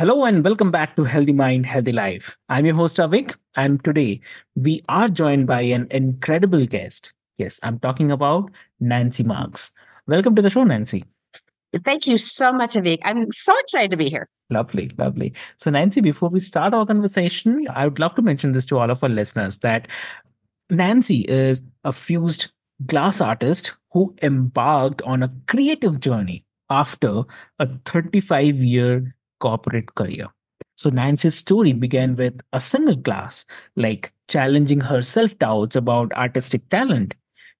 Hello 0.00 0.24
and 0.24 0.42
welcome 0.42 0.70
back 0.70 0.96
to 0.96 1.04
Healthy 1.04 1.34
Mind, 1.34 1.66
Healthy 1.66 1.92
Life. 1.92 2.34
I'm 2.48 2.64
your 2.64 2.74
host 2.74 2.96
Avik, 2.96 3.36
and 3.54 3.84
today 3.84 4.22
we 4.54 4.82
are 4.88 5.10
joined 5.10 5.46
by 5.46 5.60
an 5.60 5.88
incredible 5.90 6.64
guest. 6.64 7.12
Yes, 7.36 7.60
I'm 7.62 7.78
talking 7.80 8.10
about 8.10 8.50
Nancy 8.80 9.22
Marks. 9.22 9.72
Welcome 10.06 10.34
to 10.36 10.40
the 10.40 10.48
show, 10.48 10.64
Nancy. 10.64 11.04
Thank 11.84 12.06
you 12.06 12.16
so 12.16 12.50
much, 12.50 12.76
Avik. 12.76 13.00
I'm 13.04 13.30
so 13.30 13.54
excited 13.58 13.90
to 13.90 13.98
be 13.98 14.08
here. 14.08 14.26
Lovely, 14.48 14.90
lovely. 14.96 15.34
So, 15.58 15.70
Nancy, 15.70 16.00
before 16.00 16.30
we 16.30 16.40
start 16.40 16.72
our 16.72 16.86
conversation, 16.86 17.66
I 17.68 17.86
would 17.86 17.98
love 17.98 18.14
to 18.14 18.22
mention 18.22 18.52
this 18.52 18.64
to 18.66 18.78
all 18.78 18.90
of 18.90 19.04
our 19.04 19.10
listeners 19.10 19.58
that 19.58 19.86
Nancy 20.70 21.26
is 21.28 21.60
a 21.84 21.92
fused 21.92 22.50
glass 22.86 23.20
artist 23.20 23.74
who 23.92 24.16
embarked 24.22 25.02
on 25.02 25.22
a 25.22 25.30
creative 25.46 26.00
journey 26.00 26.46
after 26.70 27.24
a 27.58 27.68
35 27.84 28.56
year 28.56 29.14
corporate 29.40 29.94
career. 29.94 30.28
So 30.76 30.88
Nancy's 30.88 31.34
story 31.34 31.72
began 31.72 32.16
with 32.16 32.40
a 32.52 32.60
single 32.60 32.96
class, 32.96 33.44
like 33.76 34.12
challenging 34.28 34.80
her 34.80 35.02
self 35.02 35.38
doubts 35.38 35.76
about 35.76 36.12
artistic 36.14 36.66
talent. 36.70 37.14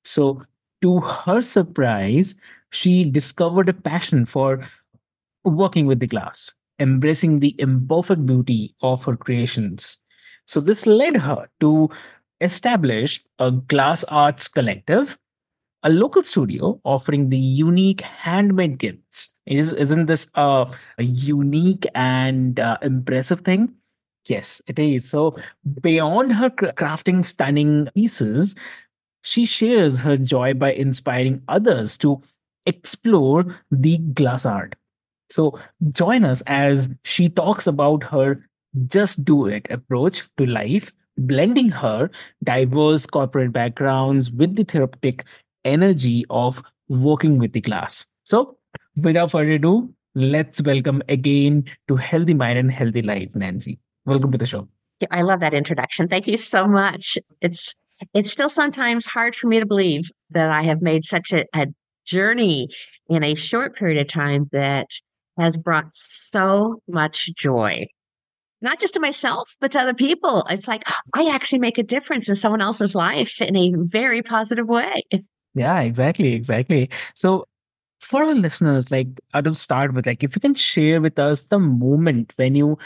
So, 0.05 0.43
to 0.81 1.01
her 1.01 1.43
surprise, 1.43 2.35
she 2.71 3.05
discovered 3.05 3.69
a 3.69 3.75
passion 3.75 4.25
for 4.25 4.67
working 5.45 5.85
with 5.85 6.01
the 6.01 6.07
glass, 6.07 6.55
embracing 6.79 7.41
the 7.41 7.55
imperfect 7.59 8.25
beauty 8.25 8.75
of 8.81 9.05
her 9.05 9.17
creations. 9.17 9.99
So, 10.47 10.61
this 10.61 10.87
led 10.87 11.17
her 11.17 11.51
to 11.61 11.91
establish 12.41 13.23
a 13.39 13.51
glass 13.51 14.03
arts 14.05 14.49
collective 14.49 15.19
a 15.83 15.91
local 15.91 16.23
studio 16.23 16.81
offering 16.85 17.31
the 17.31 17.39
unique 17.39 18.01
handmade 18.03 18.79
gifts. 18.79 19.33
Is 19.47 19.73
isn't 19.73 20.07
this 20.07 20.31
a, 20.35 20.73
a 20.99 21.03
unique 21.03 21.87
and 21.95 22.61
uh, 22.61 22.79
impressive 22.83 23.41
thing? 23.41 23.75
Yes, 24.29 24.61
it 24.67 24.79
is. 24.79 25.09
So 25.09 25.37
beyond 25.81 26.35
her 26.35 26.51
crafting 26.51 27.25
stunning 27.25 27.89
pieces, 27.95 28.55
she 29.23 29.47
shares 29.47 30.01
her 30.01 30.17
joy 30.17 30.55
by 30.55 30.73
inspiring 30.73 31.43
others 31.49 31.97
to 31.99 32.21
explore 32.67 33.57
the 33.71 33.99
glass 33.99 34.45
art. 34.45 34.77
So 35.31 35.59
join 35.93 36.25
us 36.25 36.43
as 36.47 36.89
she 37.05 37.29
talks 37.29 37.67
about 37.67 38.03
her 38.05 38.45
just 38.87 39.25
do 39.25 39.47
it 39.47 39.69
approach 39.71 40.29
to 40.37 40.47
life 40.47 40.93
blending 41.19 41.69
her 41.71 42.11
diverse 42.45 43.07
corporate 43.07 43.53
backgrounds 43.53 44.31
with 44.31 44.57
the 44.57 44.65
therapeutic 44.65 45.25
energy 45.65 46.25
of 46.31 46.63
working 46.89 47.39
with 47.39 47.53
the 47.53 47.61
class. 47.61 48.07
So, 48.25 48.59
without 48.97 49.31
further 49.31 49.53
ado, 49.53 49.93
let's 50.15 50.63
welcome 50.63 51.03
again 51.09 51.65
to 51.89 51.97
Healthy 51.97 52.35
Mind 52.35 52.59
and 52.59 52.71
Healthy 52.71 53.03
Life, 53.03 53.35
Nancy. 53.35 53.79
Welcome 54.05 54.33
to 54.33 54.39
the 54.39 54.47
show. 54.47 54.69
I 55.11 55.23
love 55.23 55.41
that 55.41 55.55
introduction. 55.55 56.09
Thank 56.09 56.27
you 56.27 56.37
so 56.37 56.67
much. 56.67 57.17
It's 57.41 57.75
it's 58.15 58.31
still 58.31 58.49
sometimes 58.49 59.07
hard 59.07 59.37
for 59.37 59.47
me 59.47 59.61
to 59.61 59.67
believe 59.67 60.11
that 60.31 60.51
I 60.51 60.63
have 60.63 60.81
made 60.81 61.05
such 61.05 61.33
a, 61.33 61.45
a 61.55 61.67
journey 62.07 62.69
in 63.09 63.23
a 63.23 63.35
short 63.35 63.77
period 63.77 64.01
of 64.01 64.09
time 64.09 64.49
that 64.53 64.87
has 65.39 65.57
brought 65.57 65.93
so 65.95 66.83
much 66.89 67.31
joy 67.37 67.87
not 68.63 68.79
just 68.79 68.95
to 68.95 69.01
myself, 69.01 69.57
but 69.61 69.73
to 69.73 69.81
other 69.81 69.95
people. 69.95 70.45
It's 70.51 70.69
like 70.69 70.83
I 71.15 71.31
actually 71.31 71.61
make 71.61 71.79
a 71.79 71.83
difference 71.83 72.29
in 72.29 72.37
someone 72.37 72.61
else's 72.61 72.95
life 72.95 73.41
in 73.41 73.57
a 73.57 73.73
very 73.75 74.23
positive 74.23 74.69
way. 74.69 75.03
Yeah, 75.55 75.81
exactly, 75.81 76.35
exactly. 76.35 76.91
So 77.15 77.47
for 78.01 78.25
our 78.25 78.35
listeners, 78.35 78.91
like 78.91 79.09
I 79.35 79.41
will 79.41 79.55
start 79.55 79.95
with 79.95 80.07
like 80.07 80.23
if 80.23 80.35
you 80.35 80.41
can 80.41 80.55
share 80.55 81.01
with 81.01 81.19
us 81.19 81.43
the 81.45 81.59
moment 81.59 82.33
when 82.37 82.55
you 82.55 82.79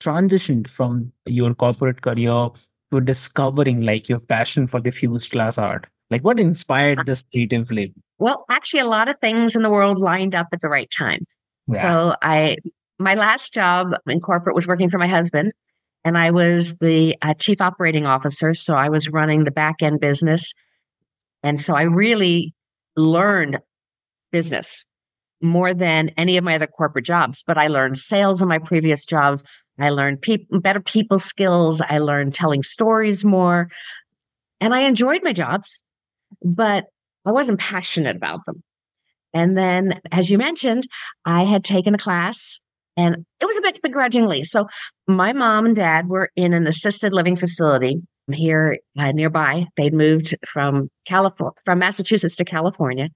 transitioned 0.00 0.68
from 0.68 1.12
your 1.26 1.54
corporate 1.54 2.02
career 2.02 2.48
to 2.92 3.00
discovering 3.00 3.82
like 3.82 4.08
your 4.08 4.18
passion 4.18 4.66
for 4.66 4.80
the 4.80 4.90
fused 4.90 5.30
glass 5.30 5.58
art. 5.58 5.86
Like 6.10 6.24
what 6.24 6.40
inspired 6.40 7.06
this 7.06 7.22
creative 7.30 7.70
leap? 7.70 7.94
Well, 8.18 8.44
actually 8.50 8.80
a 8.80 8.86
lot 8.86 9.08
of 9.08 9.16
things 9.20 9.54
in 9.54 9.62
the 9.62 9.70
world 9.70 9.98
lined 9.98 10.34
up 10.34 10.48
at 10.52 10.60
the 10.60 10.68
right 10.68 10.90
time. 10.90 11.24
Yeah. 11.68 11.80
So 11.80 12.14
I 12.22 12.56
my 12.98 13.14
last 13.14 13.54
job 13.54 13.92
in 14.06 14.20
corporate 14.20 14.54
was 14.54 14.66
working 14.66 14.90
for 14.90 14.98
my 14.98 15.06
husband 15.06 15.52
and 16.04 16.18
I 16.18 16.30
was 16.30 16.78
the 16.78 17.16
uh, 17.22 17.34
chief 17.34 17.60
operating 17.60 18.06
officer. 18.06 18.54
So 18.54 18.74
I 18.74 18.88
was 18.88 19.08
running 19.08 19.44
the 19.44 19.50
back 19.50 19.82
end 19.82 20.00
business 20.00 20.52
and 21.42 21.60
so 21.60 21.74
I 21.74 21.82
really 21.82 22.54
learned 22.96 23.58
business 24.32 24.88
more 25.42 25.72
than 25.72 26.10
any 26.16 26.36
of 26.36 26.44
my 26.44 26.56
other 26.56 26.66
corporate 26.66 27.06
jobs, 27.06 27.42
but 27.42 27.56
I 27.56 27.68
learned 27.68 27.96
sales 27.96 28.42
in 28.42 28.48
my 28.48 28.58
previous 28.58 29.04
jobs. 29.04 29.42
I 29.78 29.90
learned 29.90 30.22
better 30.50 30.80
people 30.80 31.18
skills. 31.18 31.80
I 31.80 31.98
learned 31.98 32.34
telling 32.34 32.62
stories 32.62 33.24
more. 33.24 33.68
And 34.60 34.74
I 34.74 34.80
enjoyed 34.80 35.22
my 35.24 35.32
jobs, 35.32 35.82
but 36.44 36.86
I 37.24 37.32
wasn't 37.32 37.60
passionate 37.60 38.16
about 38.16 38.44
them. 38.44 38.62
And 39.32 39.56
then, 39.56 40.00
as 40.12 40.28
you 40.30 40.36
mentioned, 40.36 40.86
I 41.24 41.44
had 41.44 41.64
taken 41.64 41.94
a 41.94 41.98
class 41.98 42.60
and 42.96 43.24
it 43.40 43.46
was 43.46 43.56
a 43.56 43.62
bit 43.62 43.80
begrudgingly. 43.82 44.42
So, 44.42 44.66
my 45.06 45.32
mom 45.32 45.66
and 45.66 45.76
dad 45.76 46.08
were 46.08 46.30
in 46.36 46.52
an 46.52 46.66
assisted 46.66 47.12
living 47.12 47.36
facility 47.36 48.02
here 48.32 48.78
uh, 48.98 49.12
nearby. 49.12 49.66
They'd 49.76 49.94
moved 49.94 50.36
from 50.46 50.90
California, 51.06 51.54
from 51.64 51.78
Massachusetts 51.78 52.36
to 52.36 52.44
California, 52.44 53.08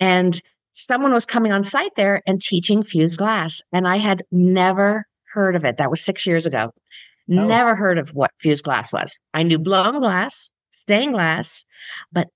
and 0.00 0.40
someone 0.72 1.12
was 1.12 1.26
coming 1.26 1.52
on 1.52 1.64
site 1.64 1.94
there 1.96 2.22
and 2.26 2.40
teaching 2.40 2.82
fused 2.82 3.18
glass, 3.18 3.60
and 3.72 3.86
I 3.86 3.96
had 3.96 4.22
never 4.30 5.06
heard 5.32 5.56
of 5.56 5.64
it. 5.64 5.76
That 5.76 5.90
was 5.90 6.04
six 6.04 6.26
years 6.26 6.46
ago. 6.46 6.72
Oh. 7.30 7.46
Never 7.46 7.74
heard 7.74 7.98
of 7.98 8.10
what 8.10 8.32
fused 8.38 8.64
glass 8.64 8.92
was. 8.92 9.20
I 9.32 9.42
knew 9.42 9.58
blown 9.58 10.00
glass, 10.00 10.50
stained 10.70 11.12
glass, 11.12 11.64
but 12.12 12.28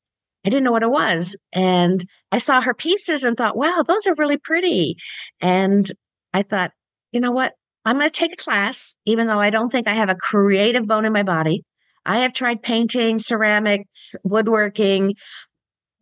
I 0.45 0.49
didn't 0.49 0.65
know 0.65 0.73
what 0.73 0.85
it 0.85 0.91
was. 0.91 1.37
And 1.53 2.09
I 2.31 2.39
saw 2.39 2.61
her 2.61 2.73
pieces 2.73 3.25
and 3.25 3.37
thought, 3.37 3.57
wow, 3.57 3.85
those 3.87 4.07
are 4.07 4.15
really 4.17 4.37
pretty. 4.37 4.97
And 5.41 5.91
I 6.33 6.43
thought, 6.43 6.71
you 7.11 7.21
know 7.21 7.33
what? 7.33 7.55
I'm 7.85 7.99
going 7.99 8.09
to 8.09 8.11
take 8.11 8.33
a 8.33 8.37
class, 8.37 8.97
even 9.07 9.27
though 9.27 9.41
I 9.41 9.51
don't 9.51 9.71
think 9.71 9.89
I 9.89 9.95
have 9.95 10.09
a 10.09 10.15
creative 10.15 10.87
bone 10.87 11.05
in 11.05 11.13
my 11.13 11.23
body. 11.23 11.65
I 12.07 12.19
have 12.19 12.33
tried 12.33 12.63
painting, 12.63 13.19
ceramics, 13.19 14.15
woodworking, 14.25 15.15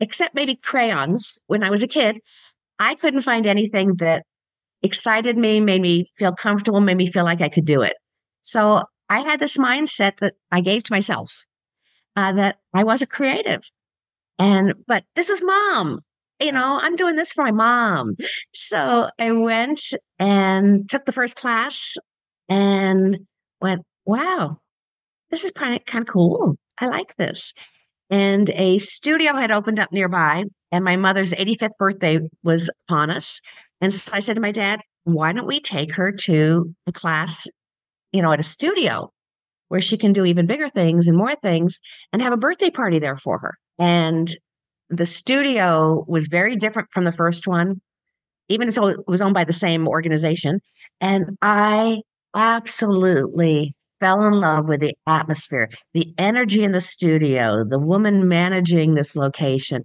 except 0.01 0.35
maybe 0.35 0.55
crayons 0.55 1.41
when 1.47 1.65
I 1.65 1.71
was 1.71 1.83
a 1.83 1.89
kid. 1.89 2.19
I 2.79 2.95
couldn't 2.95 3.23
find 3.23 3.47
anything 3.47 3.95
that 3.97 4.25
excited 4.83 5.39
me, 5.39 5.61
made 5.61 5.81
me 5.81 6.11
feel 6.17 6.35
comfortable, 6.35 6.81
made 6.81 6.99
me 6.99 7.11
feel 7.11 7.25
like 7.25 7.41
I 7.41 7.49
could 7.49 7.65
do 7.65 7.81
it. 7.83 7.97
So 8.43 8.83
I 9.09 9.21
had 9.21 9.41
this 9.41 9.57
mindset 9.57 10.19
that 10.19 10.35
I 10.53 10.61
gave 10.61 10.83
to 10.85 10.93
myself 10.93 11.33
uh, 12.17 12.33
that 12.33 12.57
I 12.75 12.85
was 12.85 13.01
a 13.01 13.07
creative. 13.07 13.63
And, 14.39 14.75
but 14.87 15.05
this 15.15 15.31
is 15.31 15.43
mom. 15.43 16.01
You 16.41 16.53
know, 16.53 16.79
I'm 16.83 16.97
doing 16.97 17.15
this 17.17 17.33
for 17.33 17.45
my 17.45 17.53
mom. 17.53 18.17
So 18.53 19.09
I 19.19 19.33
went 19.33 19.81
and 20.19 20.89
took 20.91 21.07
the 21.07 21.13
first 21.13 21.37
class 21.37 21.97
and 22.49 23.19
went, 23.63 23.83
wow, 24.05 24.59
this 25.35 25.45
is 25.45 25.51
kind 25.51 25.75
of, 25.75 26.07
cool. 26.07 26.57
I 26.79 26.87
like 26.87 27.17
this. 27.17 27.53
And 28.11 28.51
a 28.51 28.79
studio 28.79 29.35
had 29.35 29.51
opened 29.51 29.81
up 29.81 29.93
nearby, 29.93 30.45
and 30.71 30.85
my 30.85 30.97
mother's 30.97 31.33
85th 31.33 31.77
birthday 31.79 32.21
was 32.43 32.71
upon 32.87 33.11
us. 33.11 33.41
And 33.81 33.93
so 33.93 34.13
I 34.15 34.21
said 34.21 34.37
to 34.37 34.43
my 34.43 34.53
dad, 34.53 34.81
why 35.05 35.33
don't 35.33 35.47
we 35.47 35.61
take 35.61 35.95
her 35.95 36.13
to 36.13 36.75
a 36.87 36.93
class 36.93 37.47
you 38.15 38.23
know, 38.23 38.33
at 38.33 38.39
a 38.39 38.45
studio 38.45 39.11
where 39.69 39.81
she 39.81 39.99
can 39.99 40.13
do 40.13 40.25
even 40.25 40.47
bigger 40.47 40.69
things 40.71 41.09
and 41.09 41.19
more 41.19 41.35
things 41.35 41.81
and 42.13 42.23
have 42.23 42.33
a 42.33 42.37
birthday 42.37 42.71
party 42.71 43.01
there 43.01 43.17
for 43.17 43.39
her. 43.39 43.55
And 43.77 44.31
the 44.89 45.05
studio 45.05 46.05
was 46.07 46.29
very 46.29 46.55
different 46.55 46.91
from 46.93 47.05
the 47.05 47.11
first 47.11 47.49
one, 47.49 47.81
even 48.49 48.71
though 48.71 48.87
it 48.87 49.01
was 49.09 49.21
owned 49.21 49.35
by 49.35 49.43
the 49.43 49.53
same 49.53 49.89
organization. 49.89 50.61
And 51.01 51.37
I 51.43 52.03
absolutely 52.37 53.75
fell 54.05 54.27
in 54.27 54.35
love 54.35 54.69
with 54.69 54.81
the 54.81 54.95
atmosphere, 55.07 55.71
the 55.95 56.13
energy 56.19 56.63
in 56.63 56.73
the 56.73 56.81
studio, 56.83 57.65
the 57.65 57.79
woman 57.79 58.29
managing 58.29 58.93
this 58.93 59.17
location. 59.17 59.83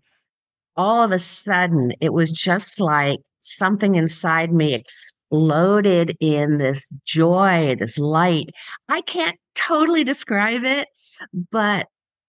All 0.76 1.02
of 1.02 1.12
a 1.12 1.20
sudden, 1.20 1.94
it 2.02 2.12
was 2.12 2.30
just 2.34 2.82
like 2.82 3.20
something 3.38 3.96
inside 3.96 4.52
me 4.52 4.74
exploded 4.74 6.18
in 6.20 6.58
this 6.58 6.92
joy, 7.06 7.78
this 7.80 7.98
light. 7.98 8.50
I 8.90 9.00
can't 9.00 9.38
totally 9.56 10.04
describe 10.04 10.66
it, 10.66 10.90
but 11.50 11.88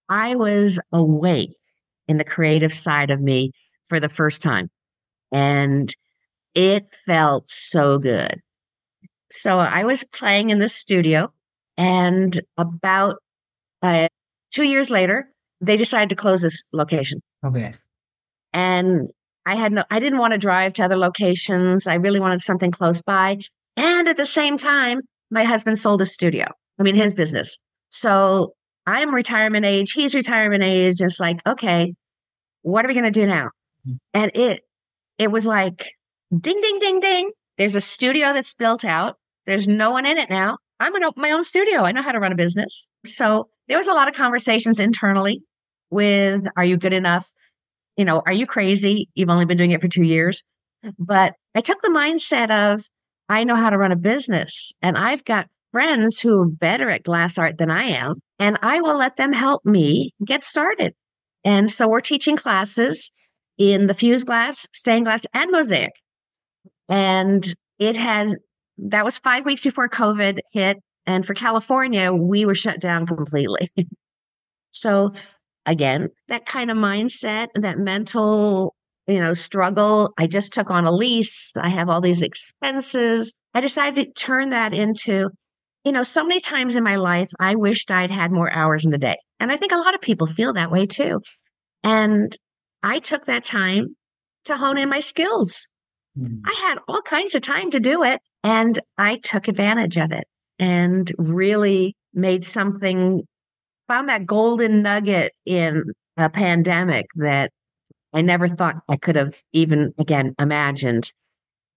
I 0.09 0.37
was 0.37 0.79
awake 0.93 1.57
in 2.07 2.19
the 2.19 2.25
creative 2.25 2.73
side 2.73 3.11
of 3.11 3.21
me 3.21 3.51
for 3.89 3.99
the 3.99 4.09
first 4.09 4.45
time. 4.45 4.71
And 5.33 5.93
it 6.55 6.85
felt 7.05 7.49
so 7.49 7.99
good. 7.99 8.41
So 9.29 9.59
I 9.59 9.83
was 9.83 10.05
playing 10.05 10.51
in 10.51 10.61
the 10.61 10.69
studio, 10.69 11.33
and 11.81 12.39
about 12.59 13.17
uh, 13.81 14.09
two 14.53 14.65
years 14.65 14.91
later, 14.91 15.31
they 15.63 15.79
decided 15.79 16.11
to 16.11 16.15
close 16.15 16.43
this 16.43 16.63
location. 16.75 17.23
Okay. 17.43 17.73
And 18.53 19.09
I 19.47 19.55
had 19.55 19.73
no, 19.73 19.85
I 19.91 19.99
didn't 19.99 20.19
want 20.19 20.33
to 20.33 20.39
drive 20.39 20.75
to 20.75 20.85
other 20.85 20.99
locations. 20.99 21.87
I 21.87 21.95
really 21.95 22.21
wanted 22.21 22.43
something 22.43 22.71
close 22.71 23.01
by. 23.01 23.39
And 23.79 24.09
at 24.09 24.19
the 24.19 24.27
same 24.27 24.59
time, 24.59 25.01
my 25.31 25.45
husband 25.45 25.79
sold 25.79 26.03
a 26.03 26.07
studio. 26.07 26.49
I 26.79 26.83
mean, 26.83 26.97
his 26.97 27.15
business. 27.15 27.59
So 27.89 28.53
I'm 28.87 29.15
retirement 29.15 29.65
age. 29.65 29.93
He's 29.93 30.15
retirement 30.15 30.63
age. 30.63 31.01
It's 31.01 31.19
like, 31.19 31.41
okay, 31.47 31.95
what 32.61 32.85
are 32.85 32.89
we 32.89 32.95
going 32.95 33.11
to 33.11 33.11
do 33.11 33.27
now? 33.27 33.47
Mm-hmm. 33.89 33.93
And 34.13 34.31
it, 34.35 34.65
it 35.17 35.31
was 35.31 35.47
like 35.47 35.95
ding, 36.31 36.61
ding, 36.61 36.79
ding, 36.79 37.01
ding. 37.01 37.31
There's 37.57 37.77
a 37.77 37.81
studio 37.81 38.35
that's 38.35 38.53
built 38.53 38.85
out. 38.85 39.17
There's 39.47 39.67
no 39.67 39.93
one 39.93 40.05
in 40.05 40.19
it 40.19 40.29
now. 40.29 40.59
I'm 40.81 40.95
open 40.97 41.21
my 41.21 41.31
own 41.31 41.45
studio. 41.45 41.83
I 41.83 41.93
know 41.93 42.03
how 42.03 42.13
to 42.13 42.19
run 42.19 42.33
a 42.33 42.37
business. 42.37 42.89
So 43.05 43.49
there 43.69 43.79
was 43.79 43.87
a 43.87 43.93
lot 43.93 44.09
of 44.09 44.15
conversations 44.15 44.81
internally 44.81 45.43
with, 45.91 46.47
are 46.57 46.65
you 46.65 46.77
good 46.77 46.93
enough? 46.93 47.31
You 47.97 48.05
know, 48.05 48.23
are 48.25 48.33
you 48.33 48.47
crazy? 48.47 49.09
You've 49.15 49.31
only 49.31 49.45
been 49.45 49.59
doing 49.59 49.73
it 49.73 49.81
for 49.81 49.89
two 49.89 50.03
years. 50.03 50.43
But 50.99 51.35
I 51.55 51.61
took 51.61 51.83
the 51.83 51.89
mindset 51.89 52.51
of, 52.51 52.83
I 53.29 53.45
know 53.45 53.57
how 53.57 53.71
to 53.71 53.79
run 53.79 53.93
a 53.93 53.97
business 53.97 54.73
and 54.81 54.97
I've 54.97 55.25
got 55.25 55.49
friends 55.73 56.19
who 56.19 56.41
are 56.41 56.49
better 56.49 56.91
at 56.91 57.05
glass 57.05 57.39
art 57.39 57.59
than 57.59 57.71
I 57.71 57.85
am, 57.85 58.21
and 58.41 58.59
I 58.61 58.81
will 58.81 58.99
let 58.99 59.17
them 59.17 59.33
help 59.33 59.65
me 59.65 60.13
get 60.25 60.43
started. 60.43 60.95
And 61.45 61.71
so 61.71 61.89
we're 61.89 62.01
teaching 62.01 62.37
classes 62.37 63.13
in 63.57 63.87
the 63.87 63.95
fused 63.95 64.27
glass, 64.27 64.67
stained 64.73 65.07
glass, 65.07 65.27
and 65.33 65.51
mosaic. 65.53 65.93
And 66.89 67.47
it 67.79 67.97
has, 67.97 68.37
that 68.89 69.05
was 69.05 69.19
five 69.19 69.47
weeks 69.47 69.63
before 69.63 69.89
COVID 69.89 70.41
hit. 70.53 70.79
And 71.07 71.25
for 71.25 71.35
California, 71.35 72.13
we 72.13 72.45
were 72.45 72.55
shut 72.55 72.81
down 72.81 73.07
completely. 73.07 73.71
so 74.71 75.13
again, 75.67 76.09
that 76.29 76.47
kind 76.47 76.71
of 76.71 76.77
mindset, 76.77 77.49
that 77.55 77.79
mental, 77.79 78.75
you 79.07 79.19
know, 79.19 79.35
struggle. 79.35 80.13
I 80.19 80.27
just 80.27 80.53
took 80.53 80.71
on 80.71 80.85
a 80.85 80.93
lease. 80.93 81.53
I 81.61 81.69
have 81.69 81.89
all 81.89 82.01
these 82.01 82.23
expenses. 82.23 83.33
I 83.55 83.61
decided 83.61 83.97
to 83.97 84.13
turn 84.13 84.51
that 84.51 84.73
into, 84.73 85.31
you 85.85 85.93
know, 85.93 86.03
so 86.03 86.25
many 86.25 86.41
times 86.41 86.77
in 86.77 86.85
my 86.85 86.97
life, 86.97 87.31
I 87.39 87.55
wished 87.55 87.91
I'd 87.91 88.11
had 88.11 88.31
more 88.31 88.53
hours 88.53 88.85
in 88.85 88.91
the 88.91 88.99
day. 88.99 89.17
And 89.39 89.51
I 89.51 89.57
think 89.57 89.73
a 89.73 89.79
lot 89.79 89.95
of 89.95 90.01
people 90.01 90.27
feel 90.27 90.53
that 90.53 90.71
way 90.71 90.87
too. 90.87 91.21
And 91.83 92.37
I 92.83 92.99
took 92.99 93.27
that 93.27 93.45
time 93.45 93.97
to 94.45 94.57
hone 94.57 94.79
in 94.79 94.89
my 94.89 95.01
skills. 95.01 95.67
Mm. 96.19 96.41
I 96.45 96.53
had 96.69 96.79
all 96.89 97.03
kinds 97.03 97.35
of 97.35 97.43
time 97.43 97.71
to 97.71 97.81
do 97.81 98.03
it. 98.03 98.21
And 98.43 98.79
I 98.97 99.17
took 99.17 99.49
advantage 99.49 99.97
of 99.97 100.13
it 100.13 100.25
and 100.59 101.11
really 101.19 101.97
made 102.15 102.45
something, 102.45 103.23
found 103.89 104.09
that 104.09 104.27
golden 104.27 104.83
nugget 104.83 105.33
in 105.45 105.85
a 106.17 106.31
pandemic 106.31 107.07
that 107.17 107.51
I 108.13 108.23
never 108.23 108.49
thought 108.49 108.77
I 108.89 108.97
could 108.97 109.17
have 109.17 109.35
even, 109.53 109.95
again, 109.99 110.35
imagined. 110.39 111.13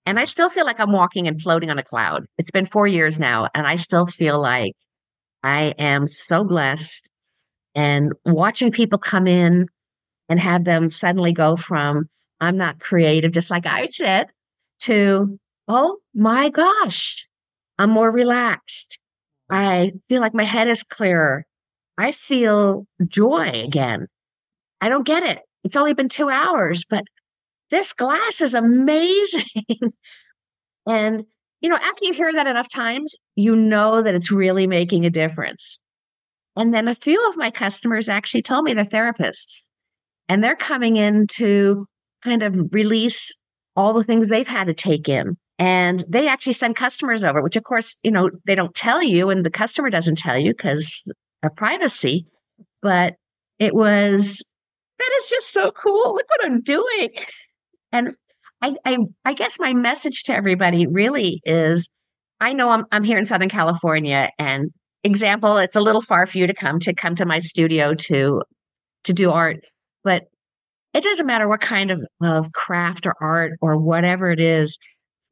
And 0.06 0.20
I 0.20 0.26
still 0.26 0.50
feel 0.50 0.66
like 0.66 0.80
I'm 0.80 0.92
walking 0.92 1.28
and 1.28 1.42
floating 1.42 1.70
on 1.70 1.80
a 1.80 1.84
cloud. 1.84 2.26
It's 2.38 2.52
been 2.52 2.66
four 2.66 2.88
years 2.88 3.20
now, 3.20 3.48
and 3.54 3.66
I 3.68 3.76
still 3.76 4.06
feel 4.06 4.42
like 4.42 4.74
I 5.44 5.74
am 5.78 6.08
so 6.08 6.44
blessed. 6.44 7.10
And 7.76 8.14
watching 8.26 8.72
people 8.72 9.00
come 9.00 9.28
in 9.28 9.68
and 10.30 10.40
have 10.40 10.64
them 10.64 10.90
suddenly 10.90 11.34
go 11.34 11.56
from, 11.56 12.10
I'm 12.42 12.58
not 12.58 12.80
creative, 12.80 13.32
just 13.32 13.50
like 13.50 13.66
I 13.66 13.88
said, 13.88 14.28
to, 14.82 15.40
oh 15.68 15.98
my 16.14 16.50
gosh, 16.50 17.28
I'm 17.78 17.90
more 17.90 18.12
relaxed. 18.12 19.00
I 19.50 19.94
feel 20.10 20.22
like 20.22 20.34
my 20.34 20.44
head 20.44 20.68
is 20.68 20.84
clearer. 20.84 21.46
I 21.98 22.12
feel 22.12 22.86
joy 23.08 23.50
again. 23.66 24.08
I 24.82 24.90
don't 24.90 25.06
get 25.06 25.24
it. 25.24 25.40
It's 25.64 25.76
only 25.76 25.94
been 25.94 26.10
two 26.10 26.30
hours, 26.30 26.86
but 26.90 27.04
this 27.70 27.94
glass 27.94 28.42
is 28.42 28.54
amazing. 28.54 29.46
and, 30.88 31.24
you 31.62 31.70
know, 31.70 31.76
after 31.76 32.06
you 32.06 32.14
hear 32.14 32.34
that 32.34 32.48
enough 32.48 32.68
times, 32.68 33.16
you 33.36 33.56
know 33.56 34.02
that 34.02 34.16
it's 34.16 34.32
really 34.32 34.68
making 34.68 35.06
a 35.06 35.10
difference. 35.10 35.80
And 36.56 36.74
then 36.74 36.88
a 36.88 36.96
few 36.96 37.28
of 37.28 37.38
my 37.38 37.52
customers 37.52 38.10
actually 38.10 38.44
told 38.44 38.66
me 38.66 38.74
they're 38.74 38.84
therapists 38.84 39.62
and 40.30 40.44
they're 40.44 40.56
coming 40.56 40.98
in 40.98 41.28
to 41.28 41.88
kind 42.24 42.44
of 42.44 42.74
release 42.74 43.34
all 43.76 43.94
the 43.94 44.04
things 44.04 44.30
they've 44.30 44.48
had 44.48 44.68
to 44.68 44.74
take 44.74 45.10
in. 45.10 45.38
And 45.64 46.04
they 46.10 46.28
actually 46.28 46.52
send 46.52 46.76
customers 46.76 47.24
over, 47.24 47.42
which 47.42 47.56
of 47.56 47.64
course, 47.64 47.96
you 48.04 48.12
know, 48.12 48.30
they 48.46 48.54
don't 48.54 48.76
tell 48.76 49.02
you 49.02 49.30
and 49.30 49.46
the 49.46 49.50
customer 49.50 49.90
doesn't 49.90 50.18
tell 50.18 50.38
you 50.38 50.52
because 50.52 51.02
of 51.42 51.56
privacy. 51.56 52.26
But 52.82 53.16
it 53.60 53.74
was, 53.74 54.44
that 55.00 55.12
is 55.20 55.30
just 55.30 55.54
so 55.54 55.72
cool. 55.72 56.16
Look 56.16 56.26
what 56.28 56.46
I'm 56.52 56.60
doing. 56.60 57.12
And 57.94 58.10
I, 58.62 58.76
I, 58.84 58.98
I 59.24 59.34
guess 59.34 59.58
my 59.58 59.74
message 59.74 60.24
to 60.24 60.36
everybody 60.36 60.86
really 60.86 61.40
is 61.46 61.88
I 62.42 62.52
know 62.52 62.70
I'm, 62.70 62.84
I'm 62.92 63.06
here 63.06 63.18
in 63.18 63.24
Southern 63.24 63.48
California 63.48 64.32
and 64.38 64.70
example, 65.06 65.58
it's 65.60 65.78
a 65.78 65.82
little 65.82 66.02
far 66.02 66.26
for 66.26 66.40
you 66.40 66.46
to 66.46 66.54
come 66.54 66.80
to 66.80 66.94
come 66.94 67.16
to 67.16 67.26
my 67.26 67.40
studio 67.40 67.94
to, 67.94 68.42
to 69.06 69.14
do 69.14 69.32
art, 69.32 69.62
but 70.04 70.26
it 70.94 71.06
doesn't 71.06 71.26
matter 71.26 71.48
what 71.48 71.62
kind 71.62 71.90
of, 71.90 72.02
of 72.22 72.52
craft 72.52 73.08
or 73.08 73.16
art 73.22 73.54
or 73.62 73.78
whatever 73.78 74.30
it 74.30 74.42
is, 74.42 74.78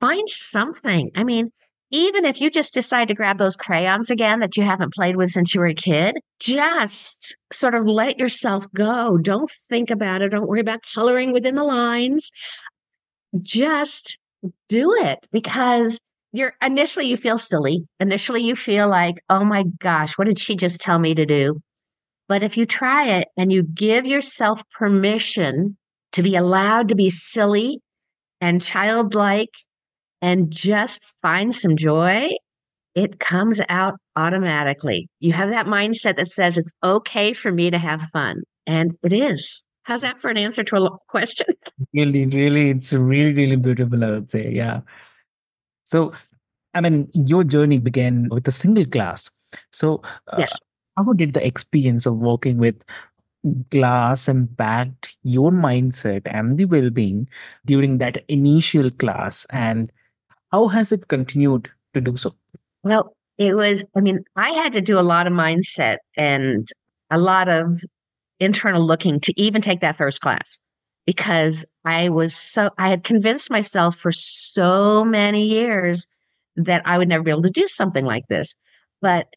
find 0.01 0.27
something. 0.27 1.11
I 1.15 1.23
mean, 1.23 1.51
even 1.91 2.25
if 2.25 2.41
you 2.41 2.49
just 2.49 2.73
decide 2.73 3.09
to 3.09 3.13
grab 3.13 3.37
those 3.37 3.55
crayons 3.55 4.09
again 4.09 4.39
that 4.39 4.57
you 4.57 4.63
haven't 4.63 4.93
played 4.93 5.15
with 5.15 5.29
since 5.29 5.53
you 5.53 5.61
were 5.61 5.67
a 5.67 5.73
kid, 5.73 6.17
just 6.39 7.35
sort 7.53 7.75
of 7.75 7.85
let 7.85 8.17
yourself 8.17 8.65
go. 8.73 9.17
Don't 9.17 9.51
think 9.69 9.89
about 9.91 10.21
it. 10.21 10.29
Don't 10.29 10.47
worry 10.47 10.61
about 10.61 10.83
coloring 10.93 11.31
within 11.31 11.55
the 11.55 11.63
lines. 11.63 12.31
Just 13.41 14.17
do 14.67 14.93
it 15.01 15.27
because 15.31 15.99
you're 16.31 16.53
initially 16.61 17.07
you 17.07 17.17
feel 17.17 17.37
silly. 17.37 17.85
Initially 17.99 18.41
you 18.41 18.55
feel 18.55 18.89
like, 18.89 19.15
oh 19.29 19.43
my 19.43 19.65
gosh, 19.79 20.17
what 20.17 20.25
did 20.25 20.39
she 20.39 20.55
just 20.55 20.81
tell 20.81 20.97
me 20.97 21.13
to 21.13 21.25
do? 21.25 21.61
But 22.29 22.41
if 22.41 22.55
you 22.55 22.65
try 22.65 23.09
it 23.09 23.27
and 23.35 23.51
you 23.51 23.63
give 23.63 24.07
yourself 24.07 24.63
permission 24.71 25.77
to 26.13 26.23
be 26.23 26.37
allowed 26.37 26.87
to 26.89 26.95
be 26.95 27.09
silly 27.09 27.81
and 28.39 28.61
childlike 28.61 29.53
and 30.21 30.51
just 30.51 31.01
find 31.21 31.55
some 31.55 31.75
joy, 31.75 32.29
it 32.95 33.19
comes 33.19 33.61
out 33.69 33.95
automatically. 34.15 35.07
You 35.19 35.33
have 35.33 35.49
that 35.49 35.65
mindset 35.65 36.17
that 36.17 36.27
says 36.27 36.57
it's 36.57 36.73
okay 36.83 37.33
for 37.33 37.51
me 37.51 37.69
to 37.69 37.77
have 37.77 38.01
fun. 38.01 38.41
And 38.67 38.97
it 39.03 39.13
is. 39.13 39.63
How's 39.83 40.01
that 40.01 40.17
for 40.17 40.29
an 40.29 40.37
answer 40.37 40.63
to 40.63 40.75
a 40.77 40.97
question? 41.07 41.47
Really, 41.93 42.25
really, 42.27 42.69
it's 42.69 42.93
really, 42.93 43.33
really 43.33 43.55
beautiful, 43.55 44.03
I 44.03 44.11
would 44.11 44.29
say. 44.31 44.49
Yeah. 44.49 44.81
So, 45.83 46.13
I 46.73 46.79
mean, 46.79 47.09
your 47.13 47.43
journey 47.43 47.79
began 47.79 48.29
with 48.29 48.47
a 48.47 48.51
single 48.51 48.85
class. 48.85 49.29
So, 49.73 50.01
uh, 50.27 50.37
yes. 50.37 50.57
how 50.95 51.11
did 51.13 51.33
the 51.33 51.45
experience 51.45 52.05
of 52.05 52.15
working 52.15 52.59
with 52.59 52.75
glass 53.71 54.29
impact 54.29 55.17
your 55.23 55.51
mindset 55.51 56.21
and 56.25 56.57
the 56.57 56.65
well-being 56.65 57.27
during 57.65 57.97
that 57.97 58.23
initial 58.27 58.91
class 58.91 59.45
and 59.49 59.91
how 60.51 60.67
has 60.67 60.91
it 60.91 61.07
continued 61.07 61.69
to 61.93 62.01
do 62.01 62.17
so? 62.17 62.35
Well, 62.83 63.15
it 63.37 63.55
was, 63.55 63.83
I 63.95 64.01
mean, 64.01 64.23
I 64.35 64.51
had 64.51 64.73
to 64.73 64.81
do 64.81 64.99
a 64.99 65.01
lot 65.01 65.27
of 65.27 65.33
mindset 65.33 65.97
and 66.15 66.67
a 67.09 67.17
lot 67.17 67.49
of 67.49 67.81
internal 68.39 68.85
looking 68.85 69.19
to 69.21 69.41
even 69.41 69.61
take 69.61 69.81
that 69.81 69.95
first 69.95 70.21
class 70.21 70.59
because 71.05 71.65
I 71.85 72.09
was 72.09 72.35
so, 72.35 72.69
I 72.77 72.89
had 72.89 73.03
convinced 73.03 73.49
myself 73.49 73.97
for 73.97 74.11
so 74.11 75.03
many 75.03 75.47
years 75.47 76.07
that 76.55 76.81
I 76.85 76.97
would 76.97 77.07
never 77.07 77.23
be 77.23 77.31
able 77.31 77.43
to 77.43 77.49
do 77.49 77.67
something 77.67 78.05
like 78.05 78.27
this. 78.27 78.55
But 79.01 79.27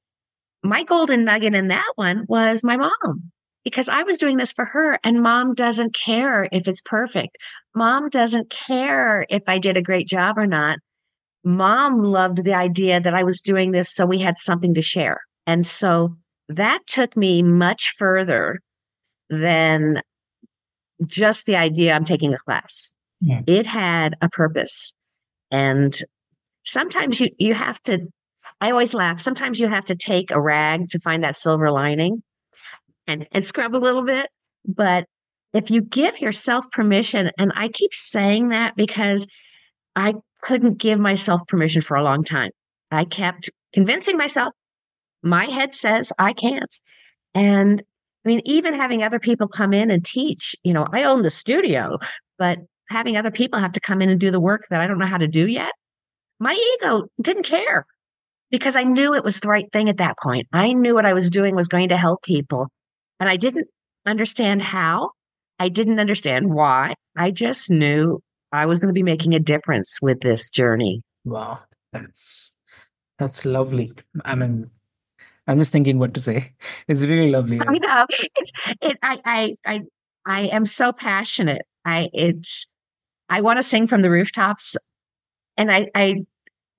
my 0.62 0.83
golden 0.83 1.25
nugget 1.25 1.54
in 1.54 1.68
that 1.68 1.92
one 1.97 2.25
was 2.28 2.64
my 2.64 2.76
mom 2.76 3.30
because 3.64 3.88
I 3.88 4.02
was 4.02 4.18
doing 4.18 4.37
this 4.37 4.52
for 4.52 4.64
her 4.64 4.99
and 5.04 5.23
mom 5.23 5.54
doesn't 5.54 5.94
care 5.94 6.49
if 6.52 6.68
it's 6.68 6.83
perfect. 6.83 7.38
Mom 7.75 8.09
doesn't 8.09 8.50
care 8.50 9.26
if 9.28 9.42
I 9.49 9.59
did 9.59 9.76
a 9.76 9.83
great 9.83 10.06
job 10.06 10.38
or 10.38 10.47
not. 10.47 10.78
Mom 11.45 12.03
loved 12.03 12.45
the 12.45 12.55
idea 12.55 13.01
that 13.01 13.15
I 13.15 13.23
was 13.23 13.43
doing 13.43 13.73
this 13.73 13.93
so 13.93 14.07
we 14.07 14.19
had 14.19 14.39
something 14.39 14.75
to 14.75 14.83
share. 14.83 15.21
And 15.47 15.65
so 15.67 16.17
that 16.49 16.81
took 16.87 17.17
me 17.17 17.43
much 17.43 17.95
further 17.99 18.61
than 19.29 20.01
just 21.07 21.47
the 21.47 21.57
idea 21.57 21.93
I'm 21.93 22.05
taking 22.05 22.35
a 22.35 22.39
class. 22.39 22.93
Yeah. 23.21 23.41
It 23.47 23.67
had 23.67 24.17
a 24.21 24.29
purpose. 24.29 24.95
And 25.51 25.97
sometimes 26.65 27.21
you, 27.21 27.29
you 27.39 27.55
have 27.55 27.81
to, 27.83 28.07
I 28.61 28.71
always 28.71 28.95
laugh. 28.95 29.21
Sometimes 29.21 29.61
you 29.61 29.69
have 29.69 29.85
to 29.87 29.95
take 29.95 30.31
a 30.31 30.41
rag 30.41 30.89
to 30.91 30.99
find 30.99 31.25
that 31.25 31.39
silver 31.39 31.71
lining 31.71 32.23
and, 33.07 33.27
and 33.33 33.45
scrub 33.45 33.75
a 33.75 33.79
little 33.79 34.05
bit. 34.05 34.29
But 34.67 35.05
if 35.53 35.71
you 35.71 35.83
give 35.83 36.21
yourself 36.21 36.71
permission, 36.71 37.31
and 37.39 37.53
I 37.55 37.69
keep 37.69 37.95
saying 37.95 38.49
that 38.49 38.77
because 38.77 39.27
I 39.95 40.15
couldn't 40.45 40.79
give 40.79 41.01
myself 41.01 41.41
permission 41.49 41.83
for 41.83 41.97
a 41.97 42.05
long 42.05 42.23
time. 42.23 42.51
I 42.91 43.05
kept 43.05 43.51
convincing 43.73 44.17
myself, 44.17 44.53
my 45.23 45.47
head 45.47 45.75
says 45.75 46.13
I 46.19 46.35
can't. 46.35 46.73
And 47.35 47.83
I 48.25 48.29
mean, 48.29 48.43
even 48.45 48.75
having 48.75 49.03
other 49.03 49.19
people 49.19 49.49
come 49.49 49.73
in 49.73 49.91
and 49.91 50.05
teach, 50.05 50.55
you 50.63 50.73
know, 50.73 50.87
I 50.93 51.05
own 51.05 51.23
the 51.23 51.31
studio, 51.31 51.99
but 52.39 52.59
having 52.89 53.17
other 53.17 53.31
people 53.31 53.59
have 53.59 53.73
to 53.73 53.81
come 53.81 54.03
in 54.03 54.11
and 54.11 54.21
do 54.21 54.31
the 54.31 54.41
work 54.41 54.67
that 54.71 54.81
I 54.81 54.87
don't 54.87 54.99
know 54.99 55.07
how 55.07 55.19
to 55.19 55.29
do 55.29 55.49
yet, 55.49 55.73
my 56.39 56.55
ego 56.77 57.05
didn't 57.21 57.45
care 57.45 57.87
because 58.51 58.77
I 58.77 58.85
knew 58.85 59.15
it 59.15 59.25
was 59.25 59.41
the 59.41 59.49
right 59.49 59.67
thing 59.73 59.89
at 59.89 59.97
that 59.97 60.17
point. 60.23 60.47
I 60.53 60.75
knew 60.75 60.95
what 60.95 61.07
I 61.07 61.15
was 61.15 61.31
doing 61.31 61.57
was 61.57 61.69
going 61.69 61.89
to 61.89 61.97
help 61.97 62.23
people. 62.23 62.69
And 63.19 63.29
I 63.29 63.37
didn't 63.37 63.67
understand 64.07 64.63
how. 64.63 65.11
I 65.59 65.69
didn't 65.71 66.01
understand 66.01 66.53
why. 66.53 66.95
I 67.17 67.31
just 67.31 67.71
knew 67.71 68.21
I 68.54 68.66
was 68.66 68.78
going 68.78 68.88
to 68.88 68.94
be 68.94 69.02
making 69.02 69.34
a 69.34 69.40
difference 69.40 69.99
with 70.00 70.20
this 70.20 70.49
journey. 70.50 71.02
Wow. 71.25 71.61
That's 71.92 72.52
that's 73.18 73.44
lovely. 73.44 73.92
I 74.25 74.34
mean, 74.34 74.70
I'm 75.46 75.58
just 75.58 75.73
thinking 75.73 75.99
what 75.99 76.14
to 76.14 76.20
say. 76.20 76.52
It's 76.88 77.02
really 77.02 77.30
lovely. 77.30 77.61
I 77.61 77.78
know. 77.78 78.06
It's 78.11 78.52
it 78.80 78.99
I 79.02 79.20
I 79.25 79.54
I 79.66 79.80
I 80.26 80.40
am 80.42 80.64
so 80.64 80.92
passionate. 80.92 81.62
I 81.84 82.08
it's 82.12 82.66
I 83.28 83.40
want 83.40 83.58
to 83.58 83.62
sing 83.62 83.87
from 83.87 84.02
the 84.02 84.11
rooftops. 84.11 84.76
And 85.56 85.70
I 85.70 85.88
I 85.94 86.16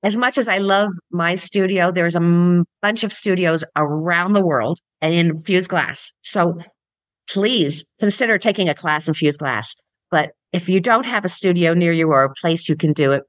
as 0.04 0.18
much 0.18 0.38
as 0.38 0.48
I 0.48 0.60
love 0.60 0.92
my 1.12 1.36
studio, 1.36 1.92
there's 1.92 2.16
a 2.16 2.20
m- 2.20 2.66
bunch 2.82 3.04
of 3.04 3.12
studios 3.12 3.64
around 3.76 4.34
the 4.34 4.46
world 4.46 4.80
and 5.02 5.14
in 5.14 5.38
fused 5.40 5.70
glass. 5.70 6.14
So 6.22 6.60
please 7.30 7.84
consider 8.00 8.38
taking 8.38 8.70
a 8.70 8.76
class 8.76 9.08
in 9.08 9.14
fused 9.14 9.40
glass. 9.40 9.76
But 10.12 10.32
if 10.56 10.70
you 10.70 10.80
don't 10.80 11.06
have 11.06 11.26
a 11.26 11.30
studio 11.30 11.74
near 11.74 11.92
you 11.92 12.10
or 12.10 12.24
a 12.24 12.34
place 12.34 12.70
you 12.70 12.78
can 12.78 12.94
do 12.94 13.12
it, 13.12 13.24